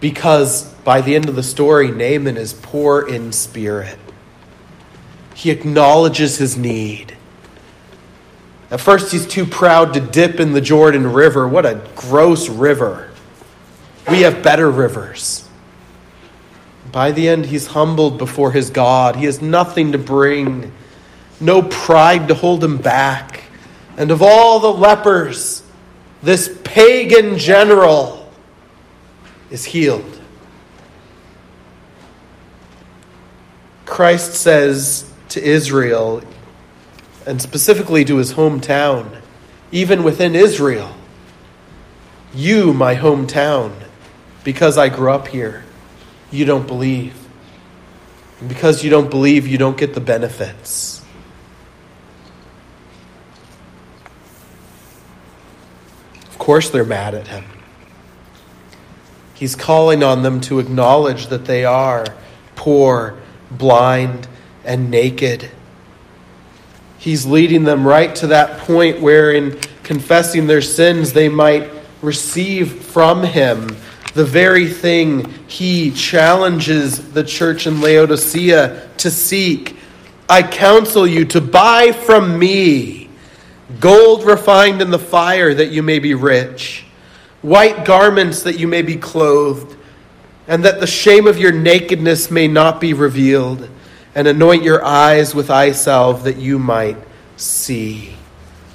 Because 0.00 0.72
by 0.82 1.02
the 1.02 1.14
end 1.14 1.28
of 1.28 1.36
the 1.36 1.42
story, 1.42 1.90
Naaman 1.90 2.38
is 2.38 2.54
poor 2.54 3.06
in 3.06 3.32
spirit. 3.32 3.98
He 5.34 5.50
acknowledges 5.50 6.38
his 6.38 6.56
need. 6.56 7.14
At 8.70 8.80
first, 8.80 9.12
he's 9.12 9.26
too 9.26 9.44
proud 9.44 9.92
to 9.92 10.00
dip 10.00 10.40
in 10.40 10.54
the 10.54 10.62
Jordan 10.62 11.12
River. 11.12 11.46
What 11.46 11.66
a 11.66 11.86
gross 11.94 12.48
river. 12.48 13.07
We 14.10 14.22
have 14.22 14.42
better 14.42 14.70
rivers. 14.70 15.48
By 16.90 17.12
the 17.12 17.28
end, 17.28 17.46
he's 17.46 17.68
humbled 17.68 18.16
before 18.18 18.52
his 18.52 18.70
God. 18.70 19.16
He 19.16 19.26
has 19.26 19.42
nothing 19.42 19.92
to 19.92 19.98
bring, 19.98 20.72
no 21.40 21.62
pride 21.62 22.28
to 22.28 22.34
hold 22.34 22.64
him 22.64 22.78
back. 22.78 23.44
And 23.98 24.10
of 24.10 24.22
all 24.22 24.60
the 24.60 24.72
lepers, 24.72 25.62
this 26.22 26.58
pagan 26.64 27.36
general 27.36 28.32
is 29.50 29.66
healed. 29.66 30.20
Christ 33.84 34.34
says 34.34 35.10
to 35.30 35.42
Israel, 35.42 36.22
and 37.26 37.42
specifically 37.42 38.04
to 38.06 38.16
his 38.16 38.34
hometown, 38.34 39.20
even 39.70 40.02
within 40.02 40.34
Israel, 40.34 40.94
You, 42.32 42.72
my 42.72 42.94
hometown, 42.94 43.87
because 44.44 44.78
I 44.78 44.88
grew 44.88 45.12
up 45.12 45.28
here, 45.28 45.64
you 46.30 46.44
don't 46.44 46.66
believe. 46.66 47.14
And 48.40 48.48
because 48.48 48.84
you 48.84 48.90
don't 48.90 49.10
believe, 49.10 49.46
you 49.46 49.58
don't 49.58 49.76
get 49.76 49.94
the 49.94 50.00
benefits. 50.00 51.02
Of 56.26 56.38
course, 56.38 56.70
they're 56.70 56.84
mad 56.84 57.14
at 57.14 57.28
him. 57.28 57.44
He's 59.34 59.54
calling 59.54 60.02
on 60.02 60.22
them 60.22 60.40
to 60.42 60.58
acknowledge 60.58 61.28
that 61.28 61.44
they 61.44 61.64
are 61.64 62.06
poor, 62.56 63.18
blind, 63.50 64.26
and 64.64 64.90
naked. 64.90 65.50
He's 66.98 67.24
leading 67.24 67.64
them 67.64 67.86
right 67.86 68.14
to 68.16 68.28
that 68.28 68.58
point 68.60 69.00
where, 69.00 69.30
in 69.30 69.58
confessing 69.84 70.46
their 70.46 70.62
sins, 70.62 71.12
they 71.12 71.28
might 71.28 71.70
receive 72.02 72.82
from 72.82 73.22
him 73.22 73.76
the 74.14 74.24
very 74.24 74.68
thing 74.68 75.32
he 75.46 75.90
challenges 75.90 77.12
the 77.12 77.24
church 77.24 77.66
in 77.66 77.80
Laodicea 77.80 78.88
to 78.98 79.10
seek. 79.10 79.76
I 80.28 80.42
counsel 80.42 81.06
you 81.06 81.24
to 81.26 81.40
buy 81.40 81.92
from 81.92 82.38
me 82.38 83.08
gold 83.80 84.24
refined 84.24 84.80
in 84.80 84.90
the 84.90 84.98
fire 84.98 85.52
that 85.54 85.70
you 85.70 85.82
may 85.82 85.98
be 85.98 86.14
rich, 86.14 86.84
white 87.42 87.84
garments 87.84 88.42
that 88.42 88.58
you 88.58 88.66
may 88.66 88.82
be 88.82 88.96
clothed, 88.96 89.76
and 90.46 90.64
that 90.64 90.80
the 90.80 90.86
shame 90.86 91.26
of 91.26 91.38
your 91.38 91.52
nakedness 91.52 92.30
may 92.30 92.48
not 92.48 92.80
be 92.80 92.94
revealed, 92.94 93.68
and 94.14 94.26
anoint 94.26 94.62
your 94.62 94.84
eyes 94.84 95.34
with 95.34 95.50
eye 95.50 95.72
salve 95.72 96.24
that 96.24 96.36
you 96.36 96.58
might 96.58 96.96
see. 97.36 98.14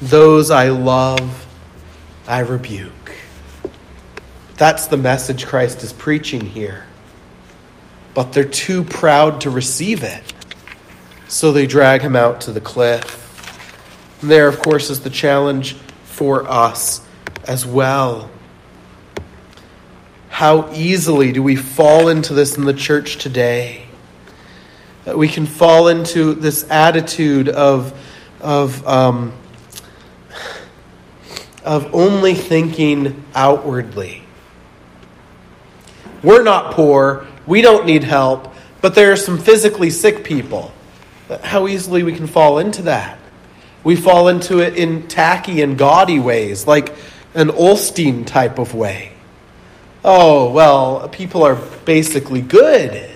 Those 0.02 0.52
I 0.52 0.70
love, 0.70 1.48
I 2.28 2.40
rebuke. 2.40 3.03
That's 4.64 4.88
the 4.88 4.96
message 4.96 5.46
Christ 5.46 5.84
is 5.84 5.92
preaching 5.92 6.40
here. 6.40 6.86
But 8.14 8.32
they're 8.32 8.46
too 8.46 8.86
proud 8.86 9.42
to 9.42 9.50
receive 9.50 10.04
it. 10.04 10.24
So 11.28 11.52
they 11.52 11.68
drag 11.68 12.00
him 12.00 12.16
out 12.16 12.40
to 12.40 12.54
the 12.54 12.62
cliff. 12.62 13.20
And 14.22 14.32
there, 14.32 14.48
of 14.48 14.60
course, 14.60 14.90
is 14.90 15.02
the 15.02 15.10
challenge 15.10 15.74
for 16.06 16.50
us 16.50 17.06
as 17.46 17.66
well. 17.66 18.32
How 20.30 20.72
easily 20.72 21.34
do 21.34 21.44
we 21.44 21.58
fall 21.58 22.08
into 22.08 22.34
this 22.34 22.56
in 22.56 22.64
the 22.64 22.74
church 22.74 23.18
today? 23.18 23.86
That 25.04 25.18
we 25.18 25.28
can 25.28 25.46
fall 25.46 25.90
into 25.90 26.36
this 26.36 26.66
attitude 26.72 27.50
of, 27.50 27.94
of, 28.40 28.88
um, 28.88 29.34
of 31.66 31.94
only 31.94 32.34
thinking 32.34 33.26
outwardly 33.36 34.23
we're 36.24 36.44
not 36.44 36.74
poor. 36.74 37.28
We 37.46 37.62
don't 37.62 37.86
need 37.86 38.04
help. 38.04 38.54
But 38.82 38.96
there 38.96 39.12
are 39.12 39.18
some 39.18 39.38
physically 39.38 39.90
sick 39.90 40.24
people. 40.24 40.72
How 41.42 41.68
easily 41.68 42.04
we 42.04 42.14
can 42.14 42.28
fall 42.28 42.60
into 42.60 42.84
that. 42.84 43.18
We 43.84 43.96
fall 43.96 44.28
into 44.28 44.60
it 44.60 44.76
in 44.76 45.08
tacky 45.08 45.62
and 45.62 45.78
gaudy 45.78 46.20
ways, 46.20 46.68
like 46.68 46.94
an 47.34 47.50
Osteen 47.50 48.26
type 48.26 48.60
of 48.60 48.74
way. 48.74 49.12
Oh, 50.04 50.52
well, 50.52 51.08
people 51.10 51.44
are 51.44 51.56
basically 51.86 52.42
good. 52.42 53.10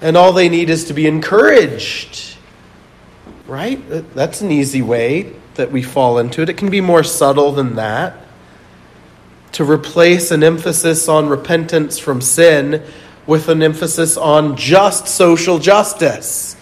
And 0.00 0.16
all 0.16 0.32
they 0.32 0.48
need 0.48 0.70
is 0.70 0.86
to 0.86 0.94
be 0.94 1.06
encouraged. 1.06 2.36
Right? 3.46 3.82
That's 4.14 4.40
an 4.40 4.50
easy 4.50 4.82
way 4.82 5.32
that 5.54 5.72
we 5.72 5.82
fall 5.82 6.18
into 6.18 6.42
it. 6.42 6.48
It 6.48 6.56
can 6.56 6.70
be 6.70 6.80
more 6.80 7.02
subtle 7.02 7.52
than 7.52 7.76
that 7.76 8.14
to 9.52 9.64
replace 9.64 10.30
an 10.30 10.42
emphasis 10.42 11.08
on 11.08 11.28
repentance 11.28 11.98
from 11.98 12.20
sin 12.20 12.82
with 13.26 13.48
an 13.48 13.62
emphasis 13.62 14.16
on 14.16 14.56
just 14.56 15.06
social 15.06 15.58
justice. 15.58 16.56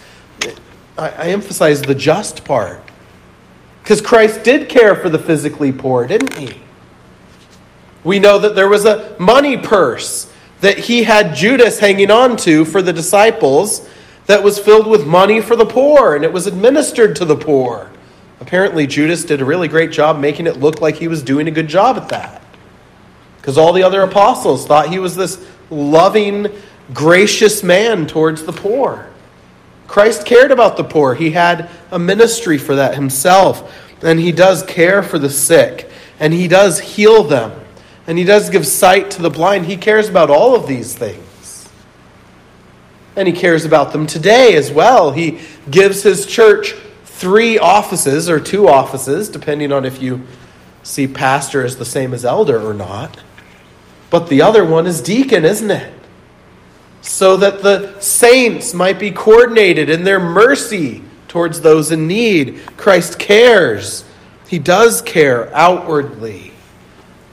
I, 0.97 1.09
I 1.09 1.25
emphasize 1.29 1.81
the 1.81 1.95
just 1.95 2.45
part. 2.45 2.81
Because 3.81 4.01
Christ 4.01 4.43
did 4.43 4.69
care 4.69 4.95
for 4.95 5.09
the 5.09 5.19
physically 5.19 5.71
poor, 5.71 6.05
didn't 6.05 6.37
he? 6.37 6.61
We 8.03 8.19
know 8.19 8.39
that 8.39 8.55
there 8.55 8.69
was 8.69 8.85
a 8.85 9.15
money 9.19 9.57
purse 9.57 10.31
that 10.61 10.77
he 10.77 11.03
had 11.03 11.35
Judas 11.35 11.79
hanging 11.79 12.11
on 12.11 12.37
to 12.37 12.65
for 12.65 12.81
the 12.81 12.93
disciples 12.93 13.89
that 14.25 14.43
was 14.43 14.59
filled 14.59 14.87
with 14.87 15.07
money 15.07 15.41
for 15.41 15.55
the 15.55 15.65
poor, 15.65 16.15
and 16.15 16.23
it 16.23 16.31
was 16.31 16.45
administered 16.45 17.15
to 17.15 17.25
the 17.25 17.35
poor. 17.35 17.89
Apparently, 18.39 18.85
Judas 18.85 19.25
did 19.25 19.41
a 19.41 19.45
really 19.45 19.67
great 19.67 19.91
job 19.91 20.19
making 20.19 20.47
it 20.47 20.57
look 20.57 20.81
like 20.81 20.95
he 20.95 21.07
was 21.07 21.23
doing 21.23 21.47
a 21.47 21.51
good 21.51 21.67
job 21.67 21.97
at 21.97 22.09
that. 22.09 22.43
Because 23.49 23.57
all 23.57 23.73
the 23.73 23.81
other 23.81 24.03
apostles 24.03 24.67
thought 24.67 24.89
he 24.89 24.99
was 24.99 25.15
this 25.15 25.43
loving, 25.71 26.49
gracious 26.93 27.63
man 27.63 28.05
towards 28.05 28.43
the 28.43 28.53
poor. 28.53 29.09
Christ 29.87 30.23
cared 30.23 30.51
about 30.51 30.77
the 30.77 30.83
poor. 30.83 31.15
He 31.15 31.31
had 31.31 31.67
a 31.89 31.97
ministry 31.97 32.59
for 32.59 32.75
that 32.75 32.93
himself. 32.93 33.75
And 34.03 34.19
he 34.19 34.31
does 34.31 34.61
care 34.61 35.01
for 35.01 35.17
the 35.17 35.31
sick. 35.31 35.89
And 36.19 36.31
he 36.31 36.47
does 36.47 36.79
heal 36.79 37.23
them. 37.23 37.59
And 38.05 38.19
he 38.19 38.23
does 38.23 38.51
give 38.51 38.67
sight 38.67 39.09
to 39.11 39.23
the 39.23 39.31
blind. 39.31 39.65
He 39.65 39.77
cares 39.77 40.07
about 40.07 40.29
all 40.29 40.53
of 40.53 40.67
these 40.67 40.93
things. 40.93 41.67
And 43.15 43.27
he 43.27 43.33
cares 43.33 43.65
about 43.65 43.93
them 43.93 44.05
today 44.05 44.53
as 44.57 44.71
well. 44.71 45.09
He 45.09 45.39
gives 45.71 46.03
his 46.03 46.27
church 46.27 46.73
three 47.03 47.57
offices 47.57 48.29
or 48.29 48.39
two 48.39 48.67
offices, 48.67 49.27
depending 49.27 49.71
on 49.71 49.85
if 49.85 50.03
you 50.03 50.21
see 50.83 51.07
pastor 51.07 51.65
as 51.65 51.77
the 51.77 51.85
same 51.85 52.13
as 52.13 52.23
elder 52.23 52.61
or 52.61 52.75
not. 52.75 53.23
But 54.09 54.27
the 54.27 54.41
other 54.41 54.65
one 54.65 54.87
is 54.87 55.01
deacon, 55.01 55.45
isn't 55.45 55.71
it? 55.71 55.93
So 57.01 57.37
that 57.37 57.61
the 57.61 57.99
saints 57.99 58.73
might 58.73 58.99
be 58.99 59.11
coordinated 59.11 59.89
in 59.89 60.03
their 60.03 60.19
mercy 60.19 61.03
towards 61.27 61.61
those 61.61 61.91
in 61.91 62.07
need. 62.07 62.61
Christ 62.75 63.19
cares. 63.19 64.03
He 64.47 64.59
does 64.59 65.01
care 65.01 65.53
outwardly. 65.55 66.53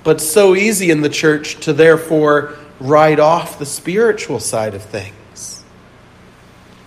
But 0.05 0.21
so 0.21 0.55
easy 0.55 0.91
in 0.91 1.01
the 1.01 1.09
church 1.09 1.61
to 1.65 1.73
therefore 1.73 2.55
write 2.79 3.19
off 3.19 3.59
the 3.59 3.67
spiritual 3.67 4.39
side 4.39 4.75
of 4.75 4.83
things. 4.83 5.65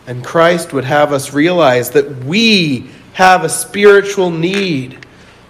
And 0.08 0.24
Christ 0.24 0.72
would 0.72 0.86
have 0.86 1.12
us 1.12 1.34
realize 1.34 1.92
that 1.92 2.24
we 2.24 2.90
have 3.14 3.44
a 3.44 3.50
spiritual 3.50 4.30
need. 4.30 5.06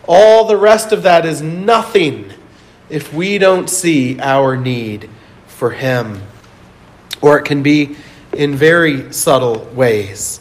All 0.07 0.45
the 0.45 0.57
rest 0.57 0.91
of 0.91 1.03
that 1.03 1.25
is 1.25 1.41
nothing 1.41 2.28
if 2.89 3.13
we 3.13 3.37
don't 3.37 3.69
see 3.69 4.19
our 4.19 4.57
need 4.57 5.09
for 5.47 5.71
Him. 5.71 6.21
Or 7.21 7.37
it 7.37 7.45
can 7.45 7.63
be 7.63 7.95
in 8.33 8.55
very 8.55 9.11
subtle 9.13 9.65
ways. 9.73 10.39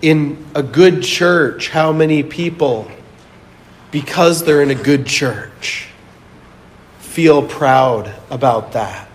In 0.00 0.44
a 0.54 0.62
good 0.62 1.02
church, 1.02 1.68
how 1.68 1.92
many 1.92 2.22
people, 2.22 2.90
because 3.90 4.44
they're 4.44 4.62
in 4.62 4.70
a 4.70 4.74
good 4.74 5.06
church, 5.06 5.88
feel 6.98 7.42
proud 7.42 8.12
about 8.30 8.72
that 8.72 9.08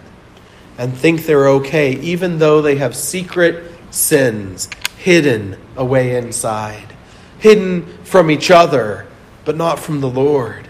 and 0.77 0.95
think 0.95 1.25
they're 1.25 1.47
okay, 1.47 1.93
even 1.99 2.37
though 2.37 2.61
they 2.61 2.75
have 2.75 2.95
secret 2.95 3.71
sins 3.89 4.69
hidden 4.99 5.57
away 5.75 6.15
inside, 6.15 6.93
hidden 7.39 7.85
from 8.03 8.29
each 8.29 8.51
other, 8.51 9.07
but 9.43 9.57
not 9.57 9.79
from 9.79 10.01
the 10.01 10.09
Lord 10.09 10.66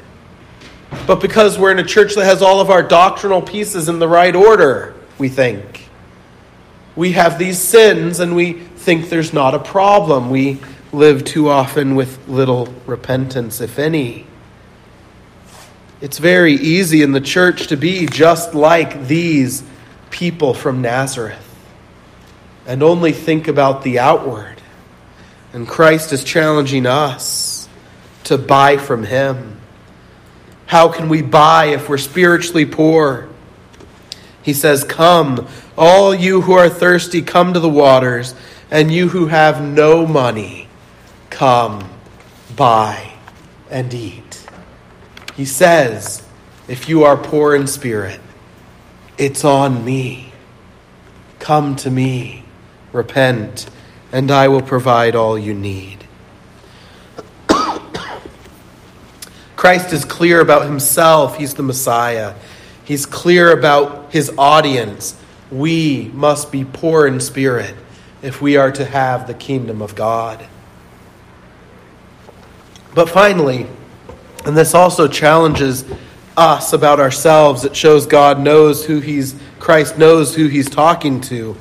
but 1.06 1.22
because 1.22 1.60
we're 1.60 1.72
in 1.72 1.80
a 1.80 1.84
church 1.84 2.16
that 2.16 2.26
has 2.26 2.42
all 2.42 2.60
of 2.60 2.70
our 2.70 2.84
doctrinal 2.84 3.42
pieces 3.42 3.90
in 3.90 4.00
the 4.00 4.08
right 4.08 4.36
order, 4.36 4.96
we 5.18 5.30
think. 5.30 5.88
We 6.96 7.12
have 7.12 7.38
these 7.38 7.62
sins 7.62 8.20
and 8.20 8.36
we 8.36 8.54
think 8.54 9.10
there's 9.10 9.34
not 9.34 9.54
a 9.54 9.60
problem. 9.60 10.30
We 10.30 10.60
live 10.92 11.24
too 11.26 11.50
often 11.50 11.96
with 11.96 12.28
little 12.28 12.74
repentance, 12.86 13.62
if 13.62 13.78
any. 13.78 14.26
It's 16.00 16.18
very 16.18 16.54
easy 16.54 17.02
in 17.02 17.12
the 17.12 17.22
church 17.22 17.68
to 17.68 17.78
be 17.78 18.06
just 18.06 18.54
like 18.54 19.08
these 19.08 19.64
people 20.10 20.54
from 20.54 20.82
Nazareth 20.82 21.44
and 22.66 22.84
only 22.84 23.12
think 23.12 23.48
about 23.48 23.84
the 23.84 24.00
outward. 24.00 24.62
And 25.54 25.68
Christ 25.68 26.14
is 26.14 26.24
challenging 26.24 26.86
us 26.86 27.68
to 28.26 28.38
buy 28.38 28.78
from 28.78 29.04
Him 29.04 29.57
how 30.68 30.90
can 30.90 31.10
we 31.10 31.22
buy 31.22 31.66
if 31.68 31.90
we're 31.90 31.98
spiritually 31.98 32.66
poor? 32.66 33.30
He 34.44 34.54
says, 34.54 34.84
Come, 34.84 35.48
all 35.78 36.14
you 36.14 36.42
who 36.42 36.54
are 36.54 36.70
thirsty, 36.70 37.22
come 37.22 37.54
to 37.54 37.60
the 37.60 37.70
waters, 37.70 38.36
and 38.70 38.92
you 38.92 39.10
who 39.10 39.28
have 39.28 39.62
no 39.62 40.06
money, 40.06 40.68
come, 41.30 41.90
buy, 42.56 43.14
and 43.70 43.94
eat. 43.94 44.46
He 45.36 45.46
says, 45.46 46.26
If 46.68 46.90
you 46.90 47.04
are 47.04 47.18
poor 47.18 47.56
in 47.56 47.68
spirit, 47.68 48.20
it's 49.18 49.46
on 49.46 49.86
me. 49.86 50.34
Come 51.40 51.76
to 51.78 51.90
me, 51.90 52.44
repent, 52.92 53.70
and 54.12 54.30
I 54.32 54.48
will 54.50 54.62
provide 54.62 55.16
all 55.16 55.38
you 55.38 55.54
need. 55.54 56.07
Christ 59.58 59.92
is 59.92 60.06
clear 60.06 60.40
about 60.40 60.64
himself, 60.66 61.38
he's 61.38 61.56
the 61.56 61.64
Messiah. 61.64 62.36
He's 62.86 63.06
clear 63.06 63.52
about 63.52 64.14
his 64.14 64.32
audience. 64.38 65.20
We 65.52 66.10
must 66.14 66.54
be 66.54 66.64
poor 66.64 67.06
in 67.06 67.20
spirit 67.20 67.76
if 68.22 68.42
we 68.42 68.56
are 68.56 68.72
to 68.72 68.86
have 68.86 69.28
the 69.28 69.34
kingdom 69.34 69.82
of 69.82 69.94
God. 69.94 70.48
But 72.96 73.10
finally, 73.10 73.68
and 74.46 74.56
this 74.56 74.74
also 74.74 75.10
challenges 75.10 75.84
us 76.38 76.72
about 76.72 77.02
ourselves, 77.02 77.66
it 77.66 77.76
shows 77.76 78.06
God 78.06 78.40
knows 78.40 78.86
who 78.86 79.00
he's 79.00 79.36
Christ 79.60 79.98
knows 79.98 80.36
who 80.36 80.48
he's 80.48 80.70
talking 80.70 81.20
to. 81.22 81.58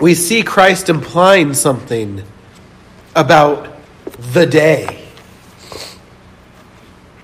We 0.00 0.14
see 0.14 0.42
Christ 0.42 0.88
implying 0.88 1.54
something 1.54 2.22
about 3.14 3.78
the 4.32 4.46
day. 4.46 4.97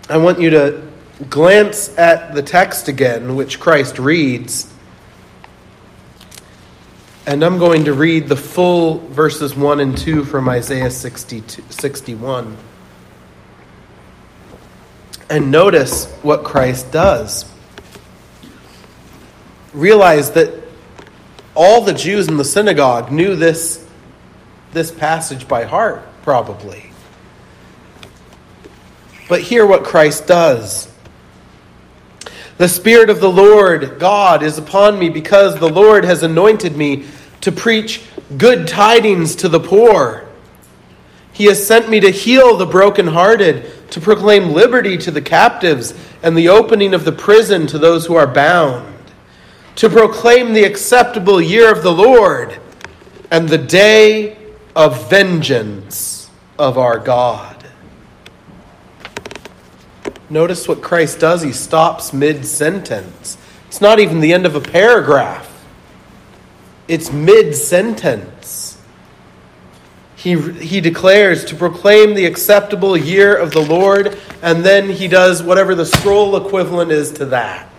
I 0.09 0.19
want 0.19 0.39
you 0.39 0.51
to 0.51 0.83
glance 1.31 1.97
at 1.97 2.35
the 2.35 2.43
text 2.43 2.89
again, 2.89 3.37
which 3.37 3.59
Christ 3.59 3.99
reads. 3.99 4.71
And 7.27 7.43
I'm 7.43 7.59
going 7.59 7.87
to 7.87 7.95
read 7.95 8.29
the 8.29 8.37
full 8.37 8.99
verses 8.99 9.55
1 9.55 9.81
and 9.81 9.97
2 9.97 10.25
from 10.25 10.47
Isaiah 10.49 10.91
61. 10.91 12.57
And 15.31 15.51
notice 15.51 16.13
what 16.21 16.45
Christ 16.45 16.93
does. 16.93 17.51
Realize 19.73 20.33
that 20.33 20.63
all 21.55 21.81
the 21.81 21.95
Jews 21.95 22.29
in 22.29 22.37
the 22.37 22.45
synagogue 22.45 23.11
knew 23.11 23.37
this, 23.37 23.87
this 24.75 24.91
passage 24.91 25.49
by 25.49 25.65
heart, 25.65 26.03
probably. 26.23 26.91
But 29.29 29.43
hear 29.43 29.67
what 29.67 29.85
Christ 29.85 30.27
does. 30.27 30.91
The 32.57 32.69
Spirit 32.69 33.11
of 33.11 33.21
the 33.21 33.31
Lord 33.31 33.99
God 33.99 34.43
is 34.43 34.59
upon 34.59 34.99
me 34.99 35.09
because 35.09 35.59
the 35.59 35.69
Lord 35.69 36.05
has 36.05 36.23
anointed 36.23 36.77
me 36.77 37.05
to 37.41 37.51
preach 37.51 38.03
good 38.39 38.69
tidings 38.69 39.35
to 39.37 39.49
the 39.49 39.61
poor. 39.61 40.25
He 41.33 41.47
has 41.47 41.67
sent 41.67 41.91
me 41.91 41.99
to 42.01 42.11
heal 42.11 42.57
the 42.57 42.67
brokenhearted, 42.67 43.91
to 43.91 44.01
proclaim 44.01 44.53
liberty 44.53 44.97
to 44.99 45.11
the 45.11 45.21
captives, 45.21 45.95
and 46.23 46.37
the 46.37 46.49
opening 46.49 46.95
of 46.95 47.05
the 47.05 47.13
prison 47.13 47.67
to 47.67 47.79
those 47.79 48.07
who 48.07 48.15
are 48.15 48.27
bound, 48.27 48.95
to 49.77 49.91
proclaim 49.91 50.53
the 50.53 50.65
acceptable 50.65 51.41
year 51.41 51.73
of 51.73 51.83
the 51.83 51.93
Lord 51.93 52.59
and 53.33 53.49
the 53.49 53.59
day 53.59 54.39
of 54.77 55.11
vengeance 55.11 56.31
of 56.57 56.79
our 56.79 56.99
God. 56.99 57.54
Notice 60.31 60.67
what 60.67 60.83
Christ 60.83 61.21
does. 61.21 61.43
He 61.43 61.53
stops 61.53 62.13
mid 62.13 62.47
sentence. 62.47 63.37
It's 63.69 63.81
not 63.81 63.99
even 63.99 64.21
the 64.21 64.33
end 64.33 64.47
of 64.47 64.55
a 64.55 64.61
paragraph, 64.61 65.51
it's 66.89 67.13
mid 67.13 67.55
sentence. 67.55 68.71
He, 70.17 70.41
he 70.53 70.81
declares 70.81 71.45
to 71.47 71.55
proclaim 71.55 72.15
the 72.15 72.25
acceptable 72.25 72.97
year 72.97 73.37
of 73.37 73.51
the 73.51 73.61
Lord, 73.61 74.19
and 74.41 74.65
then 74.65 74.89
he 74.89 75.07
does 75.07 75.43
whatever 75.43 75.75
the 75.75 75.85
scroll 75.85 76.35
equivalent 76.37 76.91
is 76.91 77.13
to 77.13 77.27
that. 77.27 77.71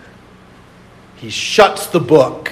He 1.16 1.32
shuts 1.32 1.88
the 1.88 2.00
book 2.00 2.52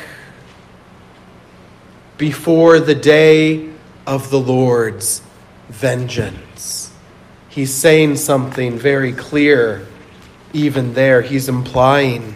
before 2.17 2.79
the 2.79 2.95
day 2.95 3.69
of 4.07 4.31
the 4.31 4.39
Lord's 4.39 5.21
vengeance. 5.69 6.52
He's 7.53 7.73
saying 7.73 8.15
something 8.15 8.77
very 8.77 9.13
clear 9.13 9.85
even 10.53 10.93
there, 10.93 11.21
he's 11.21 11.49
implying 11.49 12.35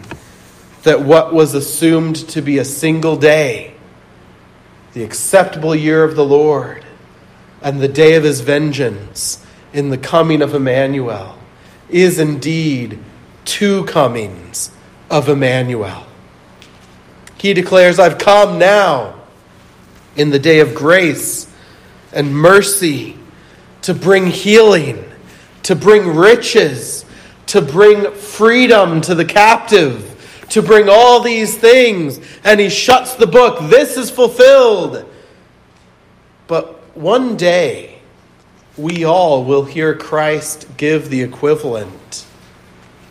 that 0.82 1.02
what 1.02 1.32
was 1.32 1.54
assumed 1.54 2.16
to 2.28 2.42
be 2.42 2.58
a 2.58 2.64
single 2.64 3.16
day, 3.16 3.74
the 4.92 5.04
acceptable 5.04 5.74
year 5.74 6.02
of 6.04 6.16
the 6.16 6.24
Lord, 6.24 6.84
and 7.62 7.80
the 7.80 7.88
day 7.88 8.14
of 8.14 8.24
his 8.24 8.40
vengeance 8.40 9.44
in 9.72 9.90
the 9.90 9.98
coming 9.98 10.42
of 10.42 10.54
Emmanuel, 10.54 11.38
is 11.88 12.18
indeed 12.18 12.98
two 13.44 13.84
comings 13.84 14.70
of 15.10 15.28
Emmanuel. 15.28 16.06
He 17.38 17.54
declares, 17.54 17.98
I've 17.98 18.18
come 18.18 18.58
now 18.58 19.20
in 20.16 20.30
the 20.30 20.38
day 20.38 20.60
of 20.60 20.74
grace 20.74 21.52
and 22.12 22.34
mercy 22.34 23.16
to 23.82 23.94
bring 23.94 24.26
healing, 24.26 25.04
to 25.68 25.76
bring 25.76 26.16
riches 26.16 27.04
to 27.48 27.62
bring 27.62 28.12
freedom 28.12 29.00
to 29.00 29.14
the 29.14 29.24
captive, 29.24 30.44
to 30.50 30.62
bring 30.62 30.88
all 30.88 31.20
these 31.20 31.56
things. 31.56 32.20
And 32.44 32.60
he 32.60 32.68
shuts 32.68 33.14
the 33.14 33.26
book. 33.26 33.70
This 33.70 33.96
is 33.96 34.10
fulfilled. 34.10 35.10
But 36.46 36.96
one 36.96 37.36
day, 37.36 38.00
we 38.76 39.04
all 39.04 39.44
will 39.44 39.64
hear 39.64 39.94
Christ 39.94 40.68
give 40.76 41.08
the 41.08 41.22
equivalent 41.22 42.26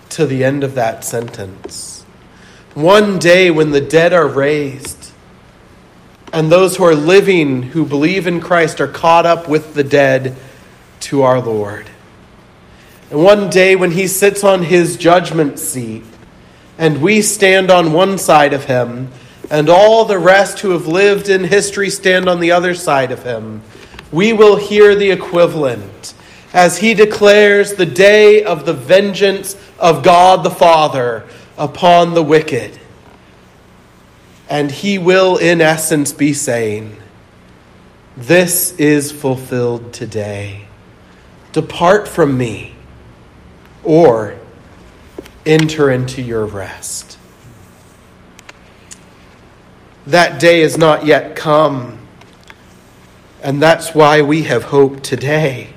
to 0.09 0.25
the 0.25 0.43
end 0.43 0.63
of 0.63 0.75
that 0.75 1.03
sentence. 1.03 2.03
One 2.75 3.17
day, 3.17 3.49
when 3.49 3.71
the 3.71 3.81
dead 3.81 4.13
are 4.13 4.27
raised, 4.27 5.11
and 6.31 6.51
those 6.51 6.77
who 6.77 6.83
are 6.83 6.95
living 6.95 7.63
who 7.63 7.85
believe 7.85 8.27
in 8.27 8.39
Christ 8.39 8.79
are 8.79 8.87
caught 8.87 9.25
up 9.25 9.47
with 9.47 9.73
the 9.73 9.83
dead 9.83 10.35
to 10.99 11.23
our 11.23 11.41
Lord. 11.41 11.89
And 13.09 13.23
one 13.23 13.49
day 13.49 13.75
when 13.75 13.91
he 13.91 14.07
sits 14.07 14.43
on 14.43 14.63
his 14.63 14.97
judgment 14.97 15.59
seat, 15.59 16.03
and 16.77 17.01
we 17.01 17.21
stand 17.21 17.71
on 17.71 17.93
one 17.93 18.17
side 18.17 18.53
of 18.53 18.65
him, 18.65 19.11
and 19.49 19.69
all 19.69 20.05
the 20.05 20.19
rest 20.19 20.59
who 20.59 20.71
have 20.71 20.87
lived 20.87 21.29
in 21.29 21.45
history 21.45 21.89
stand 21.89 22.27
on 22.27 22.39
the 22.39 22.51
other 22.51 22.75
side 22.75 23.11
of 23.11 23.23
him, 23.23 23.61
we 24.11 24.33
will 24.33 24.57
hear 24.57 24.93
the 24.95 25.09
equivalent 25.09 26.13
as 26.53 26.79
he 26.79 26.93
declares 26.93 27.73
the 27.73 27.85
day 27.85 28.43
of 28.43 28.65
the 28.65 28.73
vengeance 28.73 29.55
of 29.79 30.03
God 30.03 30.43
the 30.43 30.49
Father 30.49 31.25
upon 31.57 32.13
the 32.13 32.23
wicked. 32.23 32.79
And 34.49 34.71
he 34.71 34.97
will, 34.97 35.37
in 35.37 35.59
essence, 35.59 36.13
be 36.13 36.33
saying, 36.33 36.95
This 38.15 38.71
is 38.73 39.11
fulfilled 39.11 39.93
today. 39.93 40.67
Depart 41.51 42.07
from 42.07 42.37
me 42.37 42.76
or 43.87 44.37
enter 45.45 45.89
into 45.89 46.21
your 46.21 46.45
rest. 46.45 47.17
That 50.05 50.41
day 50.41 50.61
is 50.61 50.77
not 50.77 51.05
yet 51.05 51.37
come, 51.37 51.97
and 53.41 53.61
that's 53.61 53.95
why 53.95 54.21
we 54.21 54.43
have 54.43 54.63
hope 54.65 55.01
today. 55.01 55.69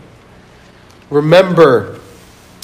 Remember 1.09 2.01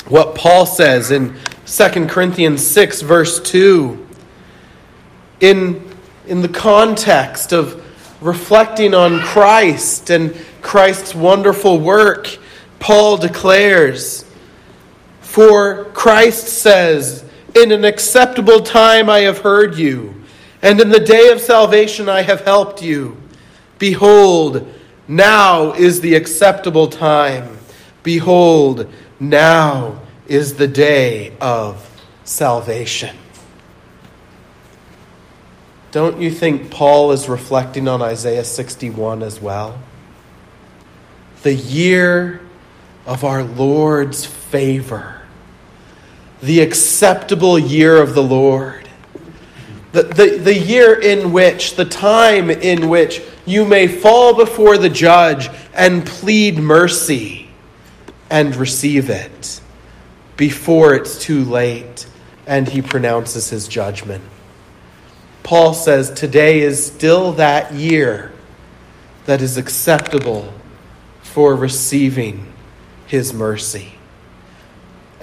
what 0.09 0.35
Paul 0.35 0.67
says 0.67 1.13
in 1.13 1.37
2 1.67 2.07
Corinthians 2.07 2.67
6, 2.67 3.03
verse 3.03 3.39
2. 3.39 4.05
In, 5.39 5.97
in 6.27 6.43
the 6.43 6.49
context 6.49 7.53
of 7.53 7.85
reflecting 8.21 8.95
on 8.95 9.21
Christ 9.21 10.11
and 10.11 10.35
Christ's 10.61 11.15
wonderful 11.15 11.79
work, 11.79 12.37
Paul 12.81 13.17
declares, 13.17 14.26
for 15.37 15.85
Christ 15.93 16.49
says, 16.49 17.23
In 17.55 17.71
an 17.71 17.85
acceptable 17.85 18.61
time 18.61 19.11
I 19.11 19.19
have 19.19 19.41
heard 19.41 19.77
you, 19.77 20.15
and 20.63 20.81
in 20.81 20.89
the 20.89 20.99
day 20.99 21.29
of 21.29 21.43
salvation 21.43 22.09
I 22.09 22.23
have 22.23 22.41
helped 22.41 22.81
you. 22.81 23.19
Behold, 23.79 24.67
now 25.07 25.75
is 25.75 26.01
the 26.01 26.15
acceptable 26.15 26.87
time. 26.87 27.59
Behold, 28.03 28.91
now 29.21 30.01
is 30.27 30.55
the 30.55 30.67
day 30.67 31.37
of 31.39 31.87
salvation. 32.25 33.15
Don't 35.91 36.19
you 36.19 36.31
think 36.31 36.71
Paul 36.71 37.13
is 37.13 37.29
reflecting 37.29 37.89
on 37.89 38.01
Isaiah 38.01 38.43
61 38.43 39.23
as 39.23 39.39
well? 39.39 39.79
The 41.43 41.53
year 41.53 42.41
of 43.05 43.23
our 43.23 43.43
Lord's 43.43 44.25
favor 44.25 45.16
the 46.47 46.61
acceptable 46.61 47.59
year 47.59 48.01
of 48.01 48.15
the 48.15 48.23
Lord. 48.23 48.89
The, 49.91 50.05
the, 50.05 50.39
the 50.39 50.55
year 50.55 51.01
in 51.01 51.33
which, 51.33 51.75
the 51.75 51.85
time 51.85 52.51
in 52.51 52.89
which 52.89 53.21
you 53.47 53.65
may 53.65 53.89
fall 53.89 54.35
before 54.35 54.79
the 54.79 54.89
judge 54.89 55.51
and 55.75 56.07
plead 56.07 56.59
mercy 56.59 57.49
and 58.31 58.55
receive 58.55 59.11
it 59.11 59.61
before 60.37 60.95
it's 60.95 61.19
too 61.19 61.45
late 61.45 62.07
and 62.47 62.69
he 62.69 62.81
pronounces 62.81 63.51
his 63.51 63.67
judgment. 63.67 64.23
Paul 65.43 65.75
says 65.75 66.11
today 66.13 66.61
is 66.61 66.87
still 66.87 67.33
that 67.33 67.73
year 67.75 68.33
that 69.25 69.43
is 69.43 69.57
acceptable 69.57 70.53
for 71.23 71.57
receiving 71.57 72.53
his 73.09 73.33
mercy. 73.33 73.96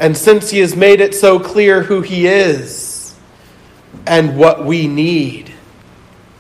And 0.04 0.18
since 0.18 0.50
he 0.50 0.60
has 0.60 0.76
made 0.76 1.00
it 1.00 1.16
so 1.16 1.40
clear 1.40 1.82
who 1.82 2.02
he 2.02 2.28
is 2.28 3.16
and 4.06 4.36
what 4.36 4.66
we 4.66 4.86
need, 4.86 5.50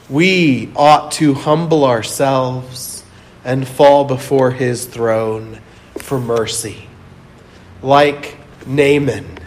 we 0.09 0.69
ought 0.75 1.13
to 1.13 1.33
humble 1.33 1.85
ourselves 1.85 3.05
and 3.45 3.65
fall 3.65 4.03
before 4.03 4.51
his 4.51 4.85
throne 4.85 5.61
for 5.97 6.19
mercy. 6.19 6.89
Like 7.81 8.35
Naaman, 8.67 9.39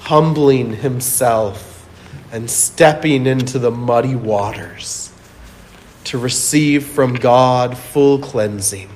humbling 0.00 0.74
himself 0.74 1.88
and 2.32 2.50
stepping 2.50 3.24
into 3.24 3.58
the 3.58 3.70
muddy 3.70 4.14
waters 4.14 5.10
to 6.04 6.18
receive 6.18 6.84
from 6.84 7.14
God 7.14 7.78
full 7.78 8.18
cleansing. 8.18 8.90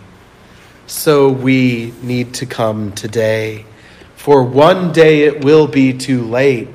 So 0.87 1.30
we 1.30 1.95
need 2.03 2.34
to 2.34 2.45
come 2.45 2.93
today. 2.93 3.64
For 4.27 4.43
one 4.43 4.91
day 4.91 5.22
it 5.22 5.45
will 5.45 5.68
be 5.68 5.93
too 5.93 6.20
late 6.20 6.66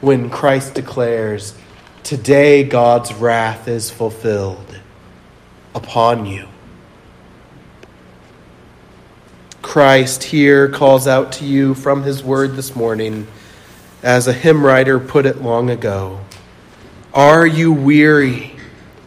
when 0.00 0.30
Christ 0.30 0.74
declares, 0.74 1.58
Today 2.04 2.62
God's 2.62 3.12
wrath 3.12 3.66
is 3.66 3.90
fulfilled 3.90 4.78
upon 5.74 6.24
you. 6.24 6.46
Christ 9.60 10.22
here 10.22 10.68
calls 10.68 11.08
out 11.08 11.32
to 11.32 11.44
you 11.44 11.74
from 11.74 12.04
his 12.04 12.22
word 12.22 12.54
this 12.54 12.76
morning, 12.76 13.26
as 14.04 14.28
a 14.28 14.32
hymn 14.32 14.64
writer 14.64 15.00
put 15.00 15.26
it 15.26 15.42
long 15.42 15.68
ago 15.68 16.20
Are 17.12 17.44
you 17.44 17.72
weary, 17.72 18.54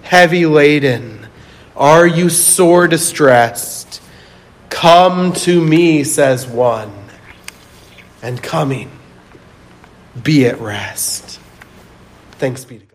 heavy 0.01 0.45
laden? 0.45 1.25
Are 1.77 2.05
you 2.05 2.27
sore 2.27 2.89
distressed? 2.89 4.01
Come 4.69 5.31
to 5.31 5.63
me, 5.63 6.03
says 6.03 6.45
one, 6.45 7.02
and 8.23 8.41
coming, 8.41 8.89
be 10.23 10.47
at 10.47 10.59
rest. 10.59 11.39
Thanks 12.31 12.65
be 12.65 12.79
to 12.79 12.85
God. 12.85 12.92